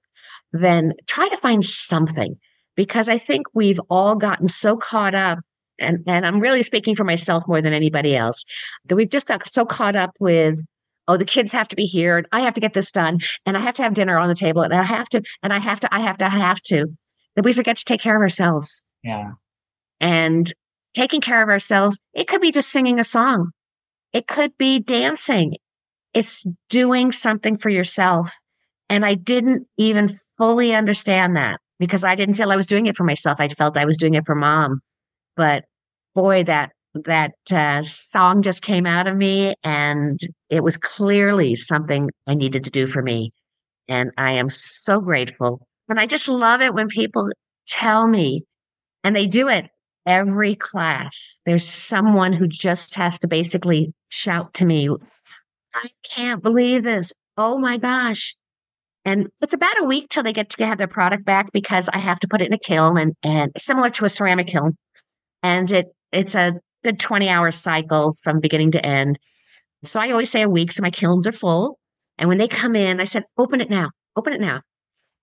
then 0.52 0.92
try 1.08 1.28
to 1.28 1.36
find 1.38 1.64
something 1.64 2.36
because 2.76 3.08
I 3.08 3.18
think 3.18 3.46
we've 3.52 3.80
all 3.90 4.14
gotten 4.14 4.46
so 4.46 4.76
caught 4.76 5.16
up 5.16 5.40
and, 5.80 6.04
and 6.06 6.24
I'm 6.24 6.38
really 6.38 6.62
speaking 6.62 6.94
for 6.94 7.02
myself 7.02 7.42
more 7.48 7.60
than 7.60 7.72
anybody 7.72 8.14
else 8.14 8.44
that 8.84 8.94
we've 8.94 9.10
just 9.10 9.26
got 9.26 9.46
so 9.48 9.66
caught 9.66 9.96
up 9.96 10.12
with 10.20 10.60
oh, 11.08 11.16
the 11.16 11.24
kids 11.24 11.52
have 11.52 11.66
to 11.68 11.76
be 11.76 11.84
here 11.84 12.16
and 12.16 12.28
I 12.30 12.40
have 12.40 12.54
to 12.54 12.60
get 12.60 12.74
this 12.74 12.92
done 12.92 13.18
and 13.44 13.56
I 13.56 13.60
have 13.60 13.74
to 13.74 13.82
have 13.82 13.94
dinner 13.94 14.18
on 14.18 14.28
the 14.28 14.34
table 14.36 14.62
and 14.62 14.72
I 14.72 14.84
have 14.84 15.08
to, 15.08 15.22
and 15.42 15.52
I 15.52 15.58
have 15.58 15.80
to, 15.80 15.92
I 15.92 15.98
have 16.00 16.18
to, 16.18 16.26
I 16.26 16.28
have 16.28 16.60
to, 16.62 16.86
that 17.34 17.44
we 17.44 17.52
forget 17.52 17.76
to 17.76 17.84
take 17.84 18.00
care 18.00 18.16
of 18.16 18.22
ourselves. 18.22 18.84
Yeah. 19.02 19.32
And 20.00 20.52
taking 20.94 21.20
care 21.20 21.42
of 21.42 21.48
ourselves, 21.48 21.98
it 22.14 22.28
could 22.28 22.40
be 22.40 22.52
just 22.52 22.70
singing 22.70 23.00
a 23.00 23.04
song. 23.04 23.50
It 24.12 24.28
could 24.28 24.56
be 24.58 24.78
dancing. 24.78 25.56
It's 26.16 26.46
doing 26.70 27.12
something 27.12 27.58
for 27.58 27.68
yourself. 27.68 28.32
And 28.88 29.04
I 29.04 29.14
didn't 29.14 29.66
even 29.76 30.08
fully 30.38 30.74
understand 30.74 31.36
that 31.36 31.60
because 31.78 32.04
I 32.04 32.14
didn't 32.14 32.36
feel 32.36 32.50
I 32.50 32.56
was 32.56 32.66
doing 32.66 32.86
it 32.86 32.96
for 32.96 33.04
myself. 33.04 33.38
I 33.38 33.48
felt 33.48 33.76
I 33.76 33.84
was 33.84 33.98
doing 33.98 34.14
it 34.14 34.24
for 34.24 34.34
mom. 34.34 34.80
But 35.36 35.64
boy, 36.14 36.44
that 36.44 36.72
that 37.04 37.34
uh, 37.52 37.82
song 37.82 38.40
just 38.40 38.62
came 38.62 38.86
out 38.86 39.06
of 39.06 39.14
me 39.14 39.54
and 39.62 40.18
it 40.48 40.64
was 40.64 40.78
clearly 40.78 41.54
something 41.54 42.08
I 42.26 42.34
needed 42.34 42.64
to 42.64 42.70
do 42.70 42.86
for 42.86 43.02
me. 43.02 43.32
And 43.86 44.10
I 44.16 44.32
am 44.32 44.48
so 44.48 45.00
grateful. 45.00 45.66
And 45.90 46.00
I 46.00 46.06
just 46.06 46.28
love 46.28 46.62
it 46.62 46.72
when 46.72 46.88
people 46.88 47.28
tell 47.66 48.08
me, 48.08 48.44
and 49.04 49.14
they 49.14 49.26
do 49.26 49.48
it 49.48 49.68
every 50.06 50.54
class. 50.54 51.40
There's 51.44 51.68
someone 51.68 52.32
who 52.32 52.48
just 52.48 52.94
has 52.94 53.18
to 53.20 53.28
basically 53.28 53.92
shout 54.08 54.54
to 54.54 54.64
me, 54.64 54.88
I 55.76 55.90
can't 56.14 56.42
believe 56.42 56.82
this. 56.82 57.12
Oh 57.36 57.58
my 57.58 57.76
gosh. 57.76 58.34
And 59.04 59.28
it's 59.40 59.52
about 59.52 59.80
a 59.80 59.84
week 59.84 60.08
till 60.08 60.22
they 60.22 60.32
get 60.32 60.50
to 60.50 60.66
have 60.66 60.78
their 60.78 60.88
product 60.88 61.24
back 61.24 61.52
because 61.52 61.88
I 61.88 61.98
have 61.98 62.18
to 62.20 62.28
put 62.28 62.40
it 62.40 62.46
in 62.46 62.54
a 62.54 62.58
kiln 62.58 62.96
and, 62.96 63.14
and 63.22 63.52
similar 63.56 63.90
to 63.90 64.06
a 64.06 64.08
ceramic 64.08 64.48
kiln. 64.48 64.76
And 65.42 65.70
it 65.70 65.86
it's 66.12 66.34
a 66.34 66.54
good 66.82 66.98
20 66.98 67.28
hour 67.28 67.50
cycle 67.50 68.12
from 68.22 68.40
beginning 68.40 68.72
to 68.72 68.84
end. 68.84 69.18
So 69.84 70.00
I 70.00 70.10
always 70.10 70.30
say 70.30 70.42
a 70.42 70.48
week. 70.48 70.72
So 70.72 70.82
my 70.82 70.90
kilns 70.90 71.26
are 71.26 71.32
full. 71.32 71.78
And 72.18 72.28
when 72.28 72.38
they 72.38 72.48
come 72.48 72.74
in, 72.74 73.00
I 73.00 73.04
said, 73.04 73.24
open 73.36 73.60
it 73.60 73.68
now, 73.68 73.90
open 74.16 74.32
it 74.32 74.40
now. 74.40 74.62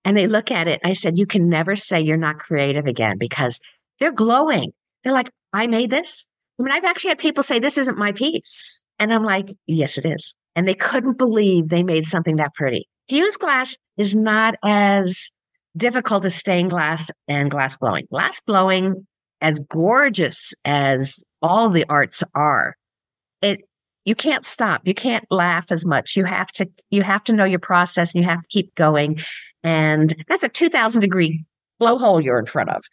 And 0.04 0.16
they 0.16 0.28
look 0.28 0.50
at 0.50 0.68
it. 0.68 0.80
I 0.84 0.92
said, 0.92 1.18
you 1.18 1.26
can 1.26 1.48
never 1.48 1.74
say 1.74 2.00
you're 2.00 2.16
not 2.16 2.38
creative 2.38 2.86
again 2.86 3.16
because 3.18 3.58
they're 3.98 4.12
glowing. 4.12 4.72
They're 5.02 5.12
like, 5.12 5.30
I 5.52 5.66
made 5.66 5.90
this. 5.90 6.26
I 6.58 6.62
mean, 6.62 6.72
I've 6.72 6.84
actually 6.84 7.10
had 7.10 7.18
people 7.18 7.42
say, 7.42 7.58
this 7.58 7.78
isn't 7.78 7.98
my 7.98 8.12
piece. 8.12 8.84
And 8.98 9.12
I'm 9.12 9.24
like, 9.24 9.48
yes, 9.66 9.98
it 9.98 10.06
is. 10.06 10.36
And 10.56 10.68
they 10.68 10.74
couldn't 10.74 11.18
believe 11.18 11.68
they 11.68 11.82
made 11.82 12.06
something 12.06 12.36
that 12.36 12.54
pretty. 12.54 12.88
Fused 13.08 13.40
glass 13.40 13.76
is 13.96 14.14
not 14.14 14.54
as 14.64 15.30
difficult 15.76 16.24
as 16.24 16.34
stained 16.34 16.70
glass 16.70 17.10
and 17.28 17.50
glass 17.50 17.76
blowing. 17.76 18.06
Glass 18.10 18.40
blowing, 18.40 19.06
as 19.40 19.60
gorgeous 19.60 20.54
as 20.64 21.22
all 21.42 21.68
the 21.68 21.84
arts 21.88 22.22
are, 22.34 22.76
it 23.42 23.60
you 24.04 24.14
can't 24.14 24.44
stop. 24.44 24.82
You 24.86 24.94
can't 24.94 25.24
laugh 25.30 25.72
as 25.72 25.86
much. 25.86 26.16
You 26.16 26.24
have 26.24 26.52
to 26.52 26.68
you 26.90 27.02
have 27.02 27.24
to 27.24 27.32
know 27.32 27.44
your 27.44 27.58
process 27.58 28.14
and 28.14 28.22
you 28.22 28.28
have 28.28 28.42
to 28.42 28.48
keep 28.48 28.74
going. 28.74 29.20
And 29.62 30.14
that's 30.28 30.42
a 30.42 30.48
2000 30.48 31.00
degree 31.00 31.44
blowhole 31.80 32.22
you're 32.22 32.38
in 32.38 32.46
front 32.46 32.70
of. 32.70 32.84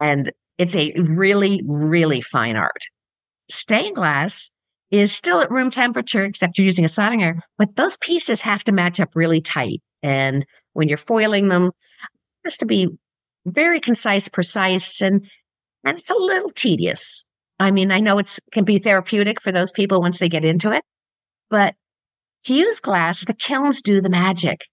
And 0.00 0.32
it's 0.58 0.74
a 0.74 0.92
really, 0.96 1.62
really 1.66 2.20
fine 2.20 2.56
art. 2.56 2.84
Stained 3.50 3.94
glass 3.94 4.50
is 4.90 5.14
still 5.14 5.40
at 5.40 5.50
room 5.50 5.70
temperature, 5.70 6.24
except 6.24 6.58
you're 6.58 6.64
using 6.64 6.84
a 6.84 6.88
soldering 6.88 7.22
iron, 7.22 7.42
but 7.58 7.76
those 7.76 7.96
pieces 7.98 8.40
have 8.40 8.62
to 8.64 8.72
match 8.72 9.00
up 9.00 9.10
really 9.14 9.40
tight. 9.40 9.82
And 10.02 10.46
when 10.74 10.88
you're 10.88 10.96
foiling 10.96 11.48
them, 11.48 11.66
it 11.66 11.72
has 12.44 12.56
to 12.58 12.66
be 12.66 12.88
very 13.46 13.80
concise, 13.80 14.28
precise, 14.28 15.00
and 15.00 15.28
and 15.84 15.98
it's 15.98 16.10
a 16.10 16.14
little 16.14 16.50
tedious. 16.50 17.26
I 17.58 17.70
mean, 17.70 17.90
I 17.90 18.00
know 18.00 18.18
it 18.18 18.38
can 18.52 18.64
be 18.64 18.78
therapeutic 18.78 19.40
for 19.40 19.52
those 19.52 19.72
people 19.72 20.00
once 20.00 20.18
they 20.18 20.28
get 20.28 20.44
into 20.44 20.72
it, 20.72 20.82
but 21.48 21.74
fused 22.42 22.82
glass, 22.82 23.24
the 23.24 23.34
kilns 23.34 23.80
do 23.82 24.00
the 24.00 24.10
magic. 24.10 24.66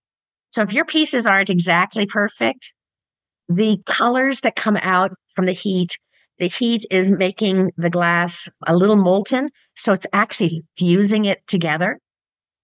So 0.50 0.62
if 0.62 0.74
your 0.74 0.86
pieces 0.86 1.26
aren't 1.26 1.50
exactly 1.50 2.06
perfect, 2.06 2.74
the 3.48 3.78
colors 3.86 4.42
that 4.42 4.56
come 4.56 4.78
out 4.78 5.12
from 5.36 5.46
the 5.46 5.54
heat, 5.54 5.98
the 6.40 6.48
heat 6.48 6.86
is 6.90 7.12
making 7.12 7.72
the 7.78 7.90
glass 7.90 8.50
a 8.66 8.76
little 8.76 8.96
molten. 8.96 9.50
So 9.76 9.94
it's 9.94 10.08
actually 10.14 10.64
fusing 10.78 11.26
it 11.26 11.46
together. 11.48 12.00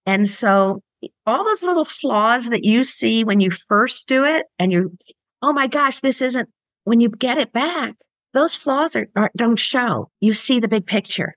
And 0.06 0.28
so 0.28 0.82
all 1.26 1.44
those 1.44 1.62
little 1.62 1.84
flaws 1.84 2.50
that 2.50 2.64
you 2.64 2.84
see 2.84 3.24
when 3.24 3.40
you 3.40 3.50
first 3.50 4.08
do 4.08 4.24
it 4.24 4.46
and 4.58 4.72
you, 4.72 4.96
oh 5.42 5.52
my 5.52 5.66
gosh, 5.66 6.00
this 6.00 6.20
isn't, 6.20 6.48
when 6.84 7.00
you 7.00 7.08
get 7.08 7.38
it 7.38 7.52
back, 7.52 7.94
those 8.32 8.56
flaws 8.56 8.96
are, 8.96 9.08
are, 9.16 9.30
don't 9.36 9.58
show. 9.58 10.10
You 10.20 10.34
see 10.34 10.60
the 10.60 10.68
big 10.68 10.86
picture. 10.86 11.34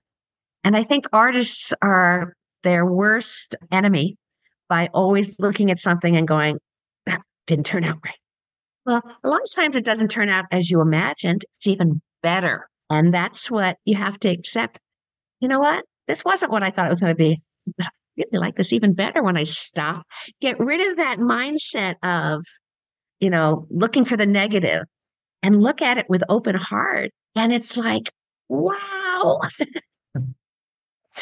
And 0.64 0.76
I 0.76 0.82
think 0.82 1.06
artists 1.12 1.72
are 1.82 2.34
their 2.62 2.86
worst 2.86 3.54
enemy 3.70 4.16
by 4.68 4.88
always 4.94 5.38
looking 5.38 5.70
at 5.70 5.78
something 5.78 6.16
and 6.16 6.26
going, 6.26 6.58
that 7.06 7.20
didn't 7.46 7.66
turn 7.66 7.84
out 7.84 7.98
right. 8.04 8.14
Well, 8.86 9.02
a 9.22 9.28
lot 9.28 9.42
of 9.42 9.52
times 9.54 9.76
it 9.76 9.84
doesn't 9.84 10.10
turn 10.10 10.28
out 10.28 10.46
as 10.50 10.70
you 10.70 10.80
imagined. 10.80 11.44
It's 11.58 11.66
even 11.66 12.00
better. 12.24 12.68
And 12.90 13.12
that's 13.12 13.50
what 13.50 13.76
you 13.84 13.96
have 13.96 14.18
to 14.20 14.30
accept. 14.30 14.80
You 15.40 15.48
know 15.48 15.58
what? 15.58 15.84
This 16.08 16.24
wasn't 16.24 16.50
what 16.50 16.62
I 16.62 16.70
thought 16.70 16.86
it 16.86 16.90
was 16.90 17.00
going 17.00 17.14
to 17.14 17.16
be. 17.16 17.40
I 17.80 17.88
really 18.16 18.38
like 18.38 18.56
this 18.56 18.72
even 18.72 18.94
better 18.94 19.22
when 19.22 19.36
I 19.36 19.44
stop. 19.44 20.06
Get 20.40 20.58
rid 20.58 20.80
of 20.90 20.96
that 20.96 21.18
mindset 21.18 21.96
of, 22.02 22.42
you 23.20 23.30
know, 23.30 23.66
looking 23.70 24.04
for 24.04 24.16
the 24.16 24.26
negative 24.26 24.84
and 25.42 25.62
look 25.62 25.82
at 25.82 25.98
it 25.98 26.06
with 26.08 26.22
open 26.30 26.56
heart. 26.56 27.10
And 27.36 27.52
it's 27.52 27.76
like, 27.76 28.10
wow. 28.48 29.40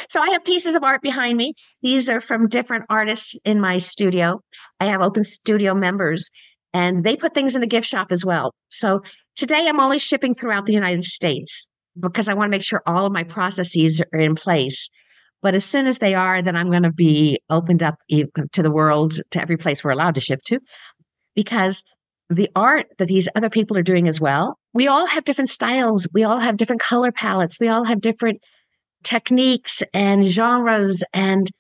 so 0.09 0.21
I 0.21 0.31
have 0.31 0.45
pieces 0.45 0.77
of 0.77 0.85
art 0.85 1.03
behind 1.03 1.37
me. 1.37 1.55
These 1.83 2.09
are 2.09 2.21
from 2.21 2.49
different 2.49 2.85
artists 2.89 3.35
in 3.45 3.61
my 3.61 3.79
studio. 3.79 4.41
I 4.79 4.85
have 4.87 5.01
open 5.01 5.25
studio 5.25 5.75
members 5.75 6.31
and 6.73 7.05
they 7.05 7.17
put 7.17 7.35
things 7.35 7.55
in 7.55 7.61
the 7.61 7.67
gift 7.67 7.87
shop 7.87 8.13
as 8.13 8.25
well. 8.25 8.55
So 8.69 9.03
Today, 9.35 9.67
I'm 9.67 9.81
only 9.81 9.99
shipping 9.99 10.35
throughout 10.35 10.67
the 10.67 10.75
United 10.75 11.05
States 11.05 11.67
because 11.99 12.29
I 12.29 12.35
want 12.35 12.49
to 12.49 12.51
make 12.51 12.63
sure 12.63 12.83
all 12.87 13.07
of 13.07 13.13
my 13.13 13.25
processes 13.25 14.03
are 14.13 14.21
in 14.21 14.35
place. 14.35 14.91
But 15.41 15.55
as 15.55 15.65
soon 15.65 15.87
as 15.87 15.99
they 15.99 16.15
are, 16.15 16.43
then 16.43 16.55
I'm 16.55 16.71
going 16.71 16.83
to 16.83 16.93
be 16.93 17.41
opened 17.49 17.83
up 17.83 17.97
to 18.11 18.63
the 18.63 18.71
world, 18.71 19.15
to 19.31 19.41
every 19.41 19.57
place 19.57 19.83
we're 19.83 19.91
allowed 19.91 20.15
to 20.17 20.21
ship 20.21 20.41
to, 20.47 20.61
because 21.35 21.83
the 22.29 22.51
art 22.55 22.87
that 22.99 23.09
these 23.09 23.29
other 23.35 23.51
people 23.51 23.77
are 23.77 23.83
doing 23.83 24.07
as 24.07 24.21
well, 24.21 24.59
we 24.75 24.87
all 24.87 25.07
have 25.07 25.25
different 25.25 25.51
styles. 25.51 26.07
We 26.13 26.25
all 26.25 26.39
have 26.39 26.57
different 26.57 26.83
color 26.83 27.11
palettes. 27.11 27.59
We 27.59 27.69
all 27.69 27.85
have 27.85 28.01
different 28.01 28.43
techniques 29.03 29.83
and 29.93 30.25
genres, 30.27 31.03
and 31.13 31.51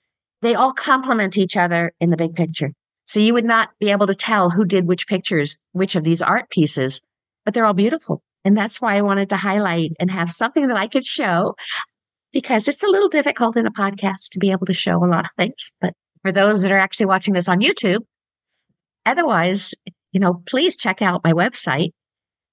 they 0.42 0.54
all 0.54 0.72
complement 0.72 1.38
each 1.38 1.56
other 1.56 1.92
in 2.00 2.10
the 2.10 2.16
big 2.16 2.34
picture. 2.34 2.72
So 3.12 3.20
you 3.20 3.34
would 3.34 3.44
not 3.44 3.68
be 3.78 3.90
able 3.90 4.06
to 4.06 4.14
tell 4.14 4.48
who 4.48 4.64
did 4.64 4.86
which 4.86 5.06
pictures, 5.06 5.58
which 5.72 5.96
of 5.96 6.02
these 6.02 6.22
art 6.22 6.48
pieces, 6.48 7.02
but 7.44 7.52
they're 7.52 7.66
all 7.66 7.74
beautiful. 7.74 8.22
And 8.42 8.56
that's 8.56 8.80
why 8.80 8.96
I 8.96 9.02
wanted 9.02 9.28
to 9.28 9.36
highlight 9.36 9.92
and 10.00 10.10
have 10.10 10.30
something 10.30 10.66
that 10.68 10.78
I 10.78 10.88
could 10.88 11.04
show 11.04 11.54
because 12.32 12.68
it's 12.68 12.82
a 12.82 12.88
little 12.88 13.10
difficult 13.10 13.58
in 13.58 13.66
a 13.66 13.70
podcast 13.70 14.30
to 14.30 14.38
be 14.38 14.50
able 14.50 14.64
to 14.64 14.72
show 14.72 14.96
a 14.96 15.04
lot 15.04 15.26
of 15.26 15.30
things. 15.36 15.72
But 15.78 15.92
for 16.22 16.32
those 16.32 16.62
that 16.62 16.72
are 16.72 16.78
actually 16.78 17.04
watching 17.04 17.34
this 17.34 17.50
on 17.50 17.60
YouTube, 17.60 18.00
otherwise, 19.04 19.74
you 20.12 20.20
know, 20.20 20.42
please 20.46 20.78
check 20.78 21.02
out 21.02 21.22
my 21.22 21.34
website. 21.34 21.90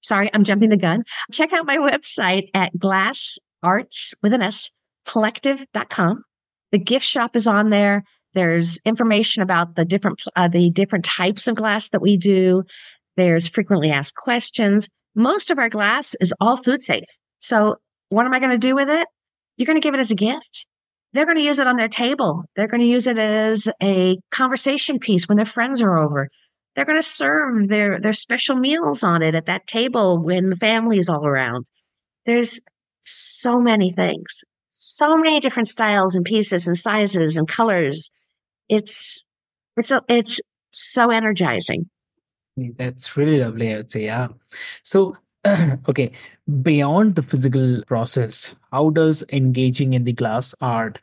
Sorry, 0.01 0.29
I'm 0.33 0.43
jumping 0.43 0.71
the 0.71 0.75
gun. 0.75 1.03
Check 1.31 1.53
out 1.53 1.67
my 1.67 1.77
website 1.77 2.49
at 2.53 2.77
glass 2.77 3.37
arts 3.63 4.13
with 4.21 4.33
an 4.33 4.41
S 4.41 4.71
collective.com. 5.05 6.25
The 6.73 6.79
gift 6.79 7.05
shop 7.05 7.37
is 7.37 7.47
on 7.47 7.69
there. 7.69 8.03
There's 8.33 8.79
information 8.85 9.41
about 9.41 9.75
the 9.75 9.85
different 9.85 10.21
uh, 10.35 10.47
the 10.47 10.69
different 10.69 11.05
types 11.05 11.47
of 11.47 11.55
glass 11.55 11.89
that 11.89 12.01
we 12.01 12.17
do. 12.17 12.63
There's 13.17 13.47
frequently 13.47 13.91
asked 13.91 14.15
questions. 14.15 14.87
Most 15.15 15.51
of 15.51 15.57
our 15.57 15.69
glass 15.69 16.15
is 16.21 16.33
all 16.39 16.57
food 16.57 16.81
safe. 16.81 17.05
So 17.39 17.77
what 18.09 18.25
am 18.25 18.33
I 18.33 18.39
going 18.39 18.51
to 18.51 18.57
do 18.57 18.75
with 18.75 18.89
it? 18.89 19.07
You're 19.57 19.65
going 19.65 19.79
to 19.79 19.85
give 19.85 19.93
it 19.93 19.99
as 19.99 20.11
a 20.11 20.15
gift. 20.15 20.67
They're 21.13 21.25
going 21.25 21.37
to 21.37 21.43
use 21.43 21.59
it 21.59 21.67
on 21.67 21.75
their 21.75 21.87
table. 21.87 22.43
They're 22.55 22.67
going 22.67 22.81
to 22.81 22.87
use 22.87 23.07
it 23.07 23.17
as 23.17 23.67
a 23.81 24.17
conversation 24.31 24.99
piece 24.99 25.27
when 25.27 25.37
their 25.37 25.45
friends 25.45 25.81
are 25.81 25.97
over. 25.97 26.29
They're 26.75 26.85
going 26.85 26.99
to 26.99 27.03
serve 27.03 27.67
their, 27.67 27.99
their 27.99 28.13
special 28.13 28.55
meals 28.55 29.03
on 29.03 29.23
it 29.23 29.35
at 29.35 29.47
that 29.47 29.67
table 29.67 30.23
when 30.23 30.49
the 30.49 30.55
family 30.55 30.99
is 30.99 31.09
all 31.09 31.25
around. 31.25 31.65
There's 32.25 32.61
so 33.03 33.59
many 33.59 33.91
things, 33.91 34.43
so 34.69 35.17
many 35.17 35.39
different 35.39 35.67
styles 35.67 36.15
and 36.15 36.23
pieces 36.23 36.67
and 36.67 36.77
sizes 36.77 37.37
and 37.37 37.47
colors. 37.47 38.11
It's, 38.69 39.23
it's, 39.77 39.91
a, 39.91 40.03
it's 40.07 40.39
so 40.71 41.09
energizing. 41.09 41.89
That's 42.77 43.15
really 43.17 43.39
lovely, 43.39 43.73
I 43.73 43.77
would 43.77 43.91
say. 43.91 44.05
Yeah. 44.05 44.29
So 44.83 45.17
okay 45.87 46.11
beyond 46.61 47.15
the 47.15 47.23
physical 47.23 47.81
process 47.87 48.53
how 48.73 48.89
does 48.89 49.23
engaging 49.31 49.93
in 49.93 50.03
the 50.03 50.11
glass 50.11 50.53
art 50.59 50.99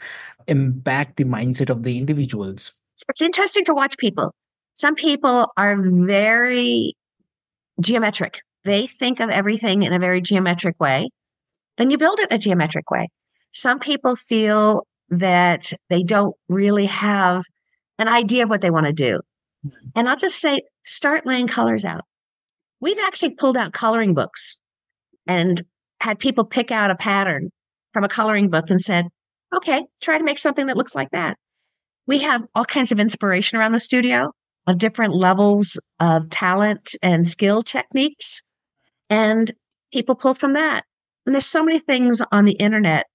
impact 0.47 1.17
the 1.17 1.25
mindset 1.25 1.71
of 1.71 1.85
the 1.85 1.97
individuals 1.97 2.73
it's 3.09 3.23
interesting 3.23 3.65
to 3.65 3.73
watch 3.73 3.97
people 3.97 4.35
some 4.75 4.95
people 4.95 5.51
are 5.57 5.77
very 5.81 6.95
geometric 7.81 8.41
they 8.65 8.87
think 8.87 9.21
of 9.21 9.31
everything 9.31 9.83
in 9.83 9.95
a 9.95 9.99
very 9.99 10.21
geometric 10.21 10.79
way 10.79 11.09
and 11.79 11.91
you 11.91 11.97
build 11.97 12.19
it 12.21 12.31
in 12.31 12.37
a 12.37 12.39
geometric 12.39 12.91
way 12.91 13.09
some 13.53 13.79
people 13.79 14.17
feel 14.17 14.87
that 15.09 15.73
they 15.89 16.03
don't 16.03 16.37
really 16.51 16.87
have 16.87 17.43
an 17.99 18.09
idea 18.09 18.45
of 18.45 18.51
what 18.51 18.61
they 18.61 18.71
want 18.71 18.87
to 18.87 18.93
do 18.93 19.21
hmm. 19.63 19.71
and 19.95 20.09
i'll 20.09 20.17
just 20.17 20.41
say 20.41 20.61
start 20.83 21.27
laying 21.27 21.47
colors 21.47 21.85
out 21.85 22.05
We've 22.81 22.99
actually 22.99 23.35
pulled 23.35 23.57
out 23.57 23.73
coloring 23.73 24.15
books 24.15 24.61
and 25.27 25.65
had 26.01 26.19
people 26.19 26.45
pick 26.45 26.71
out 26.71 26.91
a 26.91 26.95
pattern 26.95 27.51
from 27.93 28.05
a 28.05 28.09
coloring 28.09 28.51
book 28.51 28.69
and 28.69 28.81
said, 28.81 29.07
okay, 29.55 29.85
try 30.01 30.19
to 30.19 30.25
make 30.25 30.39
something 30.39 30.67
that 30.67 30.77
looks 30.77 30.95
like 30.95 31.11
that. 31.13 31.39
We 32.07 32.21
have 32.21 32.45
all 32.55 32.65
kinds 32.65 32.93
of 32.93 33.01
inspiration 33.01 33.59
around 33.59 33.73
the 33.73 33.81
studio 33.81 34.31
of 34.67 34.79
different 34.79 35.15
levels 35.15 35.81
of 36.01 36.29
talent 36.29 36.95
and 37.03 37.27
skill 37.27 37.63
techniques. 37.63 38.43
And 39.09 39.53
people 39.93 40.15
pull 40.15 40.35
from 40.35 40.53
that. 40.53 40.85
And 41.25 41.35
there's 41.35 41.47
so 41.47 41.65
many 41.65 41.79
things 41.79 42.21
on 42.31 42.45
the 42.45 42.53
internet. 42.53 43.07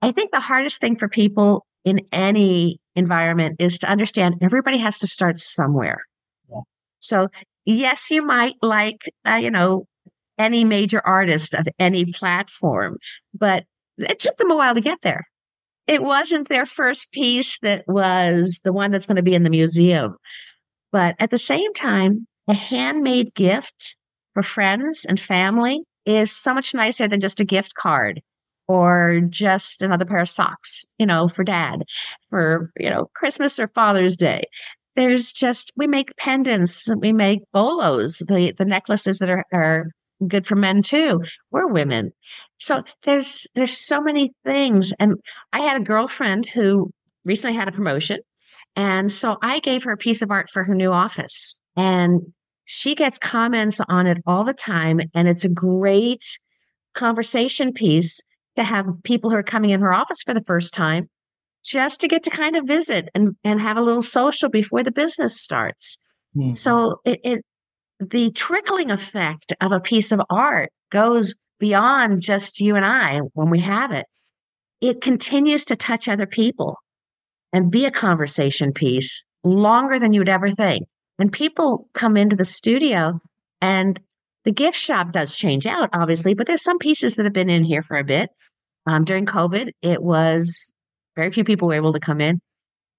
I 0.00 0.12
think 0.12 0.30
the 0.30 0.40
hardest 0.40 0.80
thing 0.80 0.96
for 0.96 1.08
people 1.08 1.66
in 1.88 2.00
any 2.12 2.78
environment 2.94 3.56
is 3.58 3.78
to 3.78 3.90
understand 3.90 4.36
everybody 4.42 4.76
has 4.78 4.98
to 4.98 5.06
start 5.06 5.38
somewhere. 5.38 6.04
Yeah. 6.50 6.60
So 6.98 7.28
yes, 7.64 8.10
you 8.10 8.22
might 8.22 8.56
like, 8.62 9.10
uh, 9.26 9.36
you 9.36 9.50
know, 9.50 9.86
any 10.38 10.64
major 10.64 11.00
artist 11.04 11.54
of 11.54 11.66
any 11.78 12.12
platform, 12.12 12.98
but 13.34 13.64
it 13.96 14.18
took 14.20 14.36
them 14.36 14.50
a 14.50 14.56
while 14.56 14.74
to 14.74 14.80
get 14.80 15.00
there. 15.02 15.26
It 15.86 16.02
wasn't 16.02 16.48
their 16.48 16.66
first 16.66 17.10
piece 17.12 17.58
that 17.60 17.84
was 17.88 18.60
the 18.62 18.72
one 18.72 18.90
that's 18.90 19.06
going 19.06 19.16
to 19.16 19.22
be 19.22 19.34
in 19.34 19.42
the 19.42 19.50
museum. 19.50 20.16
But 20.92 21.16
at 21.18 21.30
the 21.30 21.38
same 21.38 21.72
time, 21.72 22.26
a 22.46 22.54
handmade 22.54 23.34
gift 23.34 23.96
for 24.34 24.42
friends 24.42 25.06
and 25.06 25.18
family 25.18 25.82
is 26.04 26.30
so 26.30 26.52
much 26.54 26.74
nicer 26.74 27.08
than 27.08 27.20
just 27.20 27.40
a 27.40 27.44
gift 27.44 27.74
card 27.74 28.20
or 28.68 29.20
just 29.28 29.82
another 29.82 30.04
pair 30.04 30.18
of 30.18 30.28
socks, 30.28 30.84
you 30.98 31.06
know, 31.06 31.26
for 31.26 31.42
dad 31.42 31.82
for, 32.30 32.70
you 32.78 32.90
know, 32.90 33.10
Christmas 33.14 33.58
or 33.58 33.66
Father's 33.68 34.16
Day 34.16 34.44
there's 34.98 35.30
just 35.30 35.72
we 35.76 35.86
make 35.86 36.14
pendants, 36.16 36.88
we 36.98 37.12
make 37.12 37.40
bolos, 37.52 38.18
the 38.26 38.52
the 38.58 38.64
necklaces 38.64 39.18
that 39.18 39.30
are, 39.30 39.44
are 39.52 39.86
good 40.26 40.44
for 40.44 40.56
men 40.56 40.82
too. 40.82 41.22
We're 41.52 41.68
women. 41.68 42.10
So 42.58 42.82
there's 43.04 43.46
there's 43.54 43.76
so 43.76 44.02
many 44.02 44.32
things. 44.44 44.92
And 44.98 45.14
I 45.52 45.60
had 45.60 45.80
a 45.80 45.84
girlfriend 45.84 46.46
who 46.46 46.90
recently 47.24 47.56
had 47.56 47.68
a 47.68 47.72
promotion. 47.72 48.18
And 48.74 49.10
so 49.10 49.38
I 49.40 49.60
gave 49.60 49.84
her 49.84 49.92
a 49.92 49.96
piece 49.96 50.20
of 50.20 50.32
art 50.32 50.50
for 50.50 50.64
her 50.64 50.74
new 50.74 50.90
office. 50.90 51.60
And 51.76 52.20
she 52.64 52.96
gets 52.96 53.20
comments 53.20 53.80
on 53.88 54.08
it 54.08 54.18
all 54.26 54.42
the 54.42 54.52
time. 54.52 55.00
And 55.14 55.28
it's 55.28 55.44
a 55.44 55.48
great 55.48 56.24
conversation 56.94 57.72
piece 57.72 58.20
to 58.58 58.64
have 58.64 58.86
people 59.04 59.30
who 59.30 59.36
are 59.36 59.42
coming 59.42 59.70
in 59.70 59.80
her 59.80 59.92
office 59.92 60.22
for 60.22 60.34
the 60.34 60.44
first 60.44 60.74
time 60.74 61.08
just 61.64 62.00
to 62.00 62.08
get 62.08 62.22
to 62.24 62.30
kind 62.30 62.56
of 62.56 62.66
visit 62.66 63.08
and, 63.14 63.36
and 63.44 63.60
have 63.60 63.76
a 63.76 63.82
little 63.82 64.02
social 64.02 64.48
before 64.48 64.82
the 64.82 64.90
business 64.90 65.40
starts. 65.40 65.98
Mm-hmm. 66.36 66.54
So 66.54 67.00
it, 67.04 67.20
it 67.24 67.44
the 68.00 68.30
trickling 68.30 68.90
effect 68.90 69.52
of 69.60 69.72
a 69.72 69.80
piece 69.80 70.12
of 70.12 70.20
art 70.30 70.70
goes 70.90 71.34
beyond 71.58 72.20
just 72.20 72.60
you 72.60 72.76
and 72.76 72.84
I 72.84 73.18
when 73.34 73.50
we 73.50 73.60
have 73.60 73.92
it. 73.92 74.06
It 74.80 75.00
continues 75.00 75.64
to 75.66 75.76
touch 75.76 76.08
other 76.08 76.26
people 76.26 76.76
and 77.52 77.70
be 77.70 77.84
a 77.84 77.90
conversation 77.90 78.72
piece 78.72 79.24
longer 79.42 79.98
than 79.98 80.12
you'd 80.12 80.28
ever 80.28 80.50
think. 80.50 80.86
And 81.18 81.32
people 81.32 81.88
come 81.94 82.16
into 82.16 82.36
the 82.36 82.44
studio 82.44 83.20
and 83.60 84.00
the 84.44 84.52
gift 84.52 84.78
shop 84.78 85.10
does 85.10 85.34
change 85.34 85.66
out, 85.66 85.90
obviously, 85.92 86.34
but 86.34 86.46
there's 86.46 86.62
some 86.62 86.78
pieces 86.78 87.16
that 87.16 87.24
have 87.24 87.32
been 87.32 87.50
in 87.50 87.64
here 87.64 87.82
for 87.82 87.96
a 87.96 88.04
bit. 88.04 88.30
Um, 88.88 89.04
during 89.04 89.26
COVID, 89.26 89.70
it 89.82 90.02
was 90.02 90.72
very 91.14 91.30
few 91.30 91.44
people 91.44 91.68
were 91.68 91.74
able 91.74 91.92
to 91.92 92.00
come 92.00 92.22
in. 92.22 92.40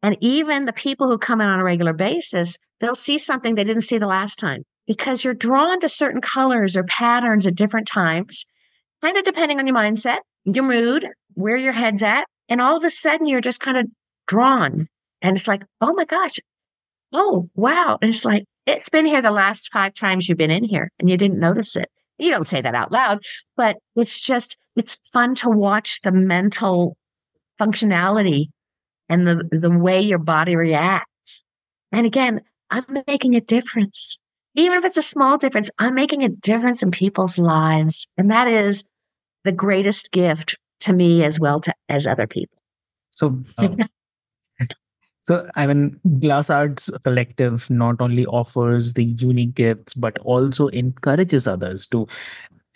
And 0.04 0.16
even 0.22 0.66
the 0.66 0.74
people 0.74 1.10
who 1.10 1.18
come 1.18 1.42
in 1.42 1.48
on 1.48 1.60
a 1.60 1.64
regular 1.64 1.94
basis, 1.94 2.56
they'll 2.80 2.94
see 2.94 3.18
something 3.18 3.56
they 3.56 3.64
didn't 3.64 3.82
see 3.82 3.98
the 3.98 4.06
last 4.06 4.38
time 4.38 4.64
because 4.86 5.24
you're 5.24 5.34
drawn 5.34 5.80
to 5.80 5.90
certain 5.90 6.22
colors 6.22 6.78
or 6.78 6.84
patterns 6.84 7.48
at 7.48 7.56
different 7.56 7.88
times, 7.88 8.46
kind 9.02 9.18
of 9.18 9.24
depending 9.24 9.60
on 9.60 9.66
your 9.66 9.76
mindset, 9.76 10.20
your 10.46 10.64
mood, 10.64 11.08
where 11.34 11.58
your 11.58 11.74
head's 11.74 12.04
at. 12.04 12.26
And 12.50 12.62
all 12.62 12.78
of 12.78 12.84
a 12.84 12.92
sudden, 12.92 13.26
you're 13.26 13.42
just 13.42 13.60
kind 13.60 13.78
of 13.78 13.88
drawn. 14.28 14.88
And 15.24 15.36
it's 15.36 15.48
like, 15.48 15.64
oh 15.82 15.94
my 15.94 16.06
gosh, 16.06 16.36
oh, 17.14 17.50
wow. 17.56 17.98
And 18.02 18.10
it's 18.10 18.26
like, 18.26 18.44
it's 18.68 18.90
been 18.90 19.08
here 19.08 19.24
the 19.24 19.32
last 19.32 19.72
five 19.74 19.96
times 19.96 20.30
you've 20.30 20.38
been 20.38 20.52
in 20.52 20.64
here 20.64 20.92
and 21.00 21.10
you 21.10 21.18
didn't 21.18 21.40
notice 21.40 21.76
it. 21.76 21.90
You 22.20 22.32
don't 22.32 22.46
say 22.46 22.62
that 22.62 22.76
out 22.76 22.92
loud, 22.92 23.24
but 23.56 23.78
it's 23.96 24.20
just, 24.22 24.58
it's 24.76 24.98
fun 25.12 25.36
to 25.36 25.50
watch 25.50 26.02
the 26.02 26.12
mental 26.12 26.98
functionality 27.60 28.48
and 29.08 29.28
the, 29.28 29.48
the 29.52 29.72
way 29.72 30.02
your 30.02 30.20
body 30.20 30.56
reacts. 30.56 31.44
And 31.92 32.06
again, 32.06 32.42
I'm 32.70 32.86
making 33.08 33.36
a 33.36 33.42
difference. 33.42 34.20
Even 34.56 34.78
if 34.78 34.86
it's 34.86 34.98
a 34.98 35.02
small 35.02 35.38
difference, 35.38 35.70
I'm 35.80 35.96
making 35.96 36.24
a 36.24 36.30
difference 36.30 36.84
in 36.84 36.92
people's 36.92 37.38
lives. 37.38 38.08
And 38.18 38.32
that 38.32 38.48
is 38.48 38.84
the 39.44 39.52
greatest 39.52 40.12
gift 40.12 40.58
to 40.82 40.94
me 40.94 41.24
as 41.24 41.40
well 41.40 41.60
to, 41.62 41.74
as 41.88 42.06
other 42.06 42.28
people. 42.28 42.58
So, 43.12 43.40
uh, 43.58 43.70
so 45.30 45.48
I 45.56 45.68
mean, 45.68 46.00
Glass 46.20 46.50
Arts 46.50 46.90
Collective 47.04 47.70
not 47.70 48.02
only 48.02 48.26
offers 48.26 48.96
the 48.96 49.04
unique 49.04 49.54
gifts, 49.54 49.94
but 49.94 50.18
also 50.22 50.70
encourages 50.70 51.46
others 51.46 51.86
to 51.92 52.08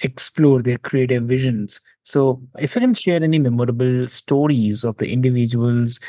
explore 0.01 0.61
their 0.61 0.77
creative 0.77 1.23
visions. 1.23 1.81
So, 2.03 2.39
if 2.59 2.75
you 2.75 2.81
can 2.81 2.93
share 2.93 3.23
any 3.23 3.39
memorable 3.39 4.05
stories 4.05 4.83
of 4.83 4.97
the 4.97 5.11
individuals 5.11 5.99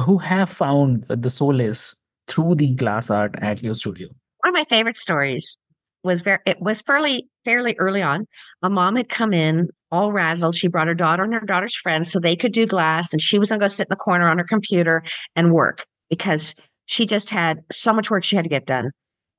who 0.00 0.18
have 0.18 0.50
found 0.50 1.04
the 1.08 1.30
solace 1.30 1.96
through 2.28 2.54
the 2.54 2.68
glass 2.74 3.10
art 3.10 3.34
at 3.42 3.60
your 3.60 3.74
studio. 3.74 4.06
One 4.44 4.50
of 4.50 4.54
my 4.54 4.66
favorite 4.68 4.94
stories 4.94 5.58
was 6.06 6.22
very 6.22 6.38
it 6.46 6.60
was 6.60 6.80
fairly 6.82 7.28
fairly 7.44 7.76
early 7.78 8.02
on. 8.02 8.26
A 8.62 8.70
mom 8.70 8.96
had 8.96 9.08
come 9.08 9.34
in 9.34 9.68
all 9.90 10.12
razzled. 10.12 10.56
She 10.56 10.68
brought 10.68 10.88
her 10.88 10.94
daughter 10.94 11.22
and 11.22 11.34
her 11.34 11.40
daughter's 11.40 11.76
friends 11.76 12.10
so 12.10 12.18
they 12.18 12.36
could 12.36 12.52
do 12.52 12.66
glass, 12.66 13.12
and 13.12 13.20
she 13.20 13.38
was 13.38 13.48
gonna 13.48 13.58
go 13.58 13.68
sit 13.68 13.88
in 13.88 13.90
the 13.90 13.96
corner 13.96 14.28
on 14.28 14.38
her 14.38 14.44
computer 14.44 15.02
and 15.34 15.52
work 15.52 15.84
because 16.08 16.54
she 16.86 17.04
just 17.04 17.30
had 17.30 17.58
so 17.70 17.92
much 17.92 18.10
work 18.10 18.24
she 18.24 18.36
had 18.36 18.44
to 18.44 18.48
get 18.48 18.66
done. 18.66 18.90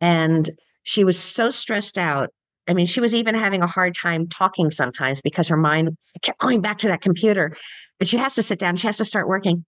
And 0.01 0.49
she 0.83 1.03
was 1.03 1.17
so 1.17 1.49
stressed 1.49 1.97
out. 1.97 2.29
I 2.67 2.73
mean, 2.73 2.85
she 2.85 2.99
was 2.99 3.15
even 3.15 3.35
having 3.35 3.61
a 3.61 3.67
hard 3.67 3.95
time 3.95 4.27
talking 4.27 4.69
sometimes 4.71 5.21
because 5.21 5.47
her 5.47 5.57
mind 5.57 5.97
kept 6.21 6.39
going 6.39 6.61
back 6.61 6.77
to 6.79 6.87
that 6.89 7.01
computer. 7.01 7.55
But 7.97 8.07
she 8.07 8.17
has 8.17 8.35
to 8.35 8.43
sit 8.43 8.59
down, 8.59 8.75
she 8.75 8.87
has 8.87 8.97
to 8.97 9.05
start 9.05 9.27
working. 9.27 9.65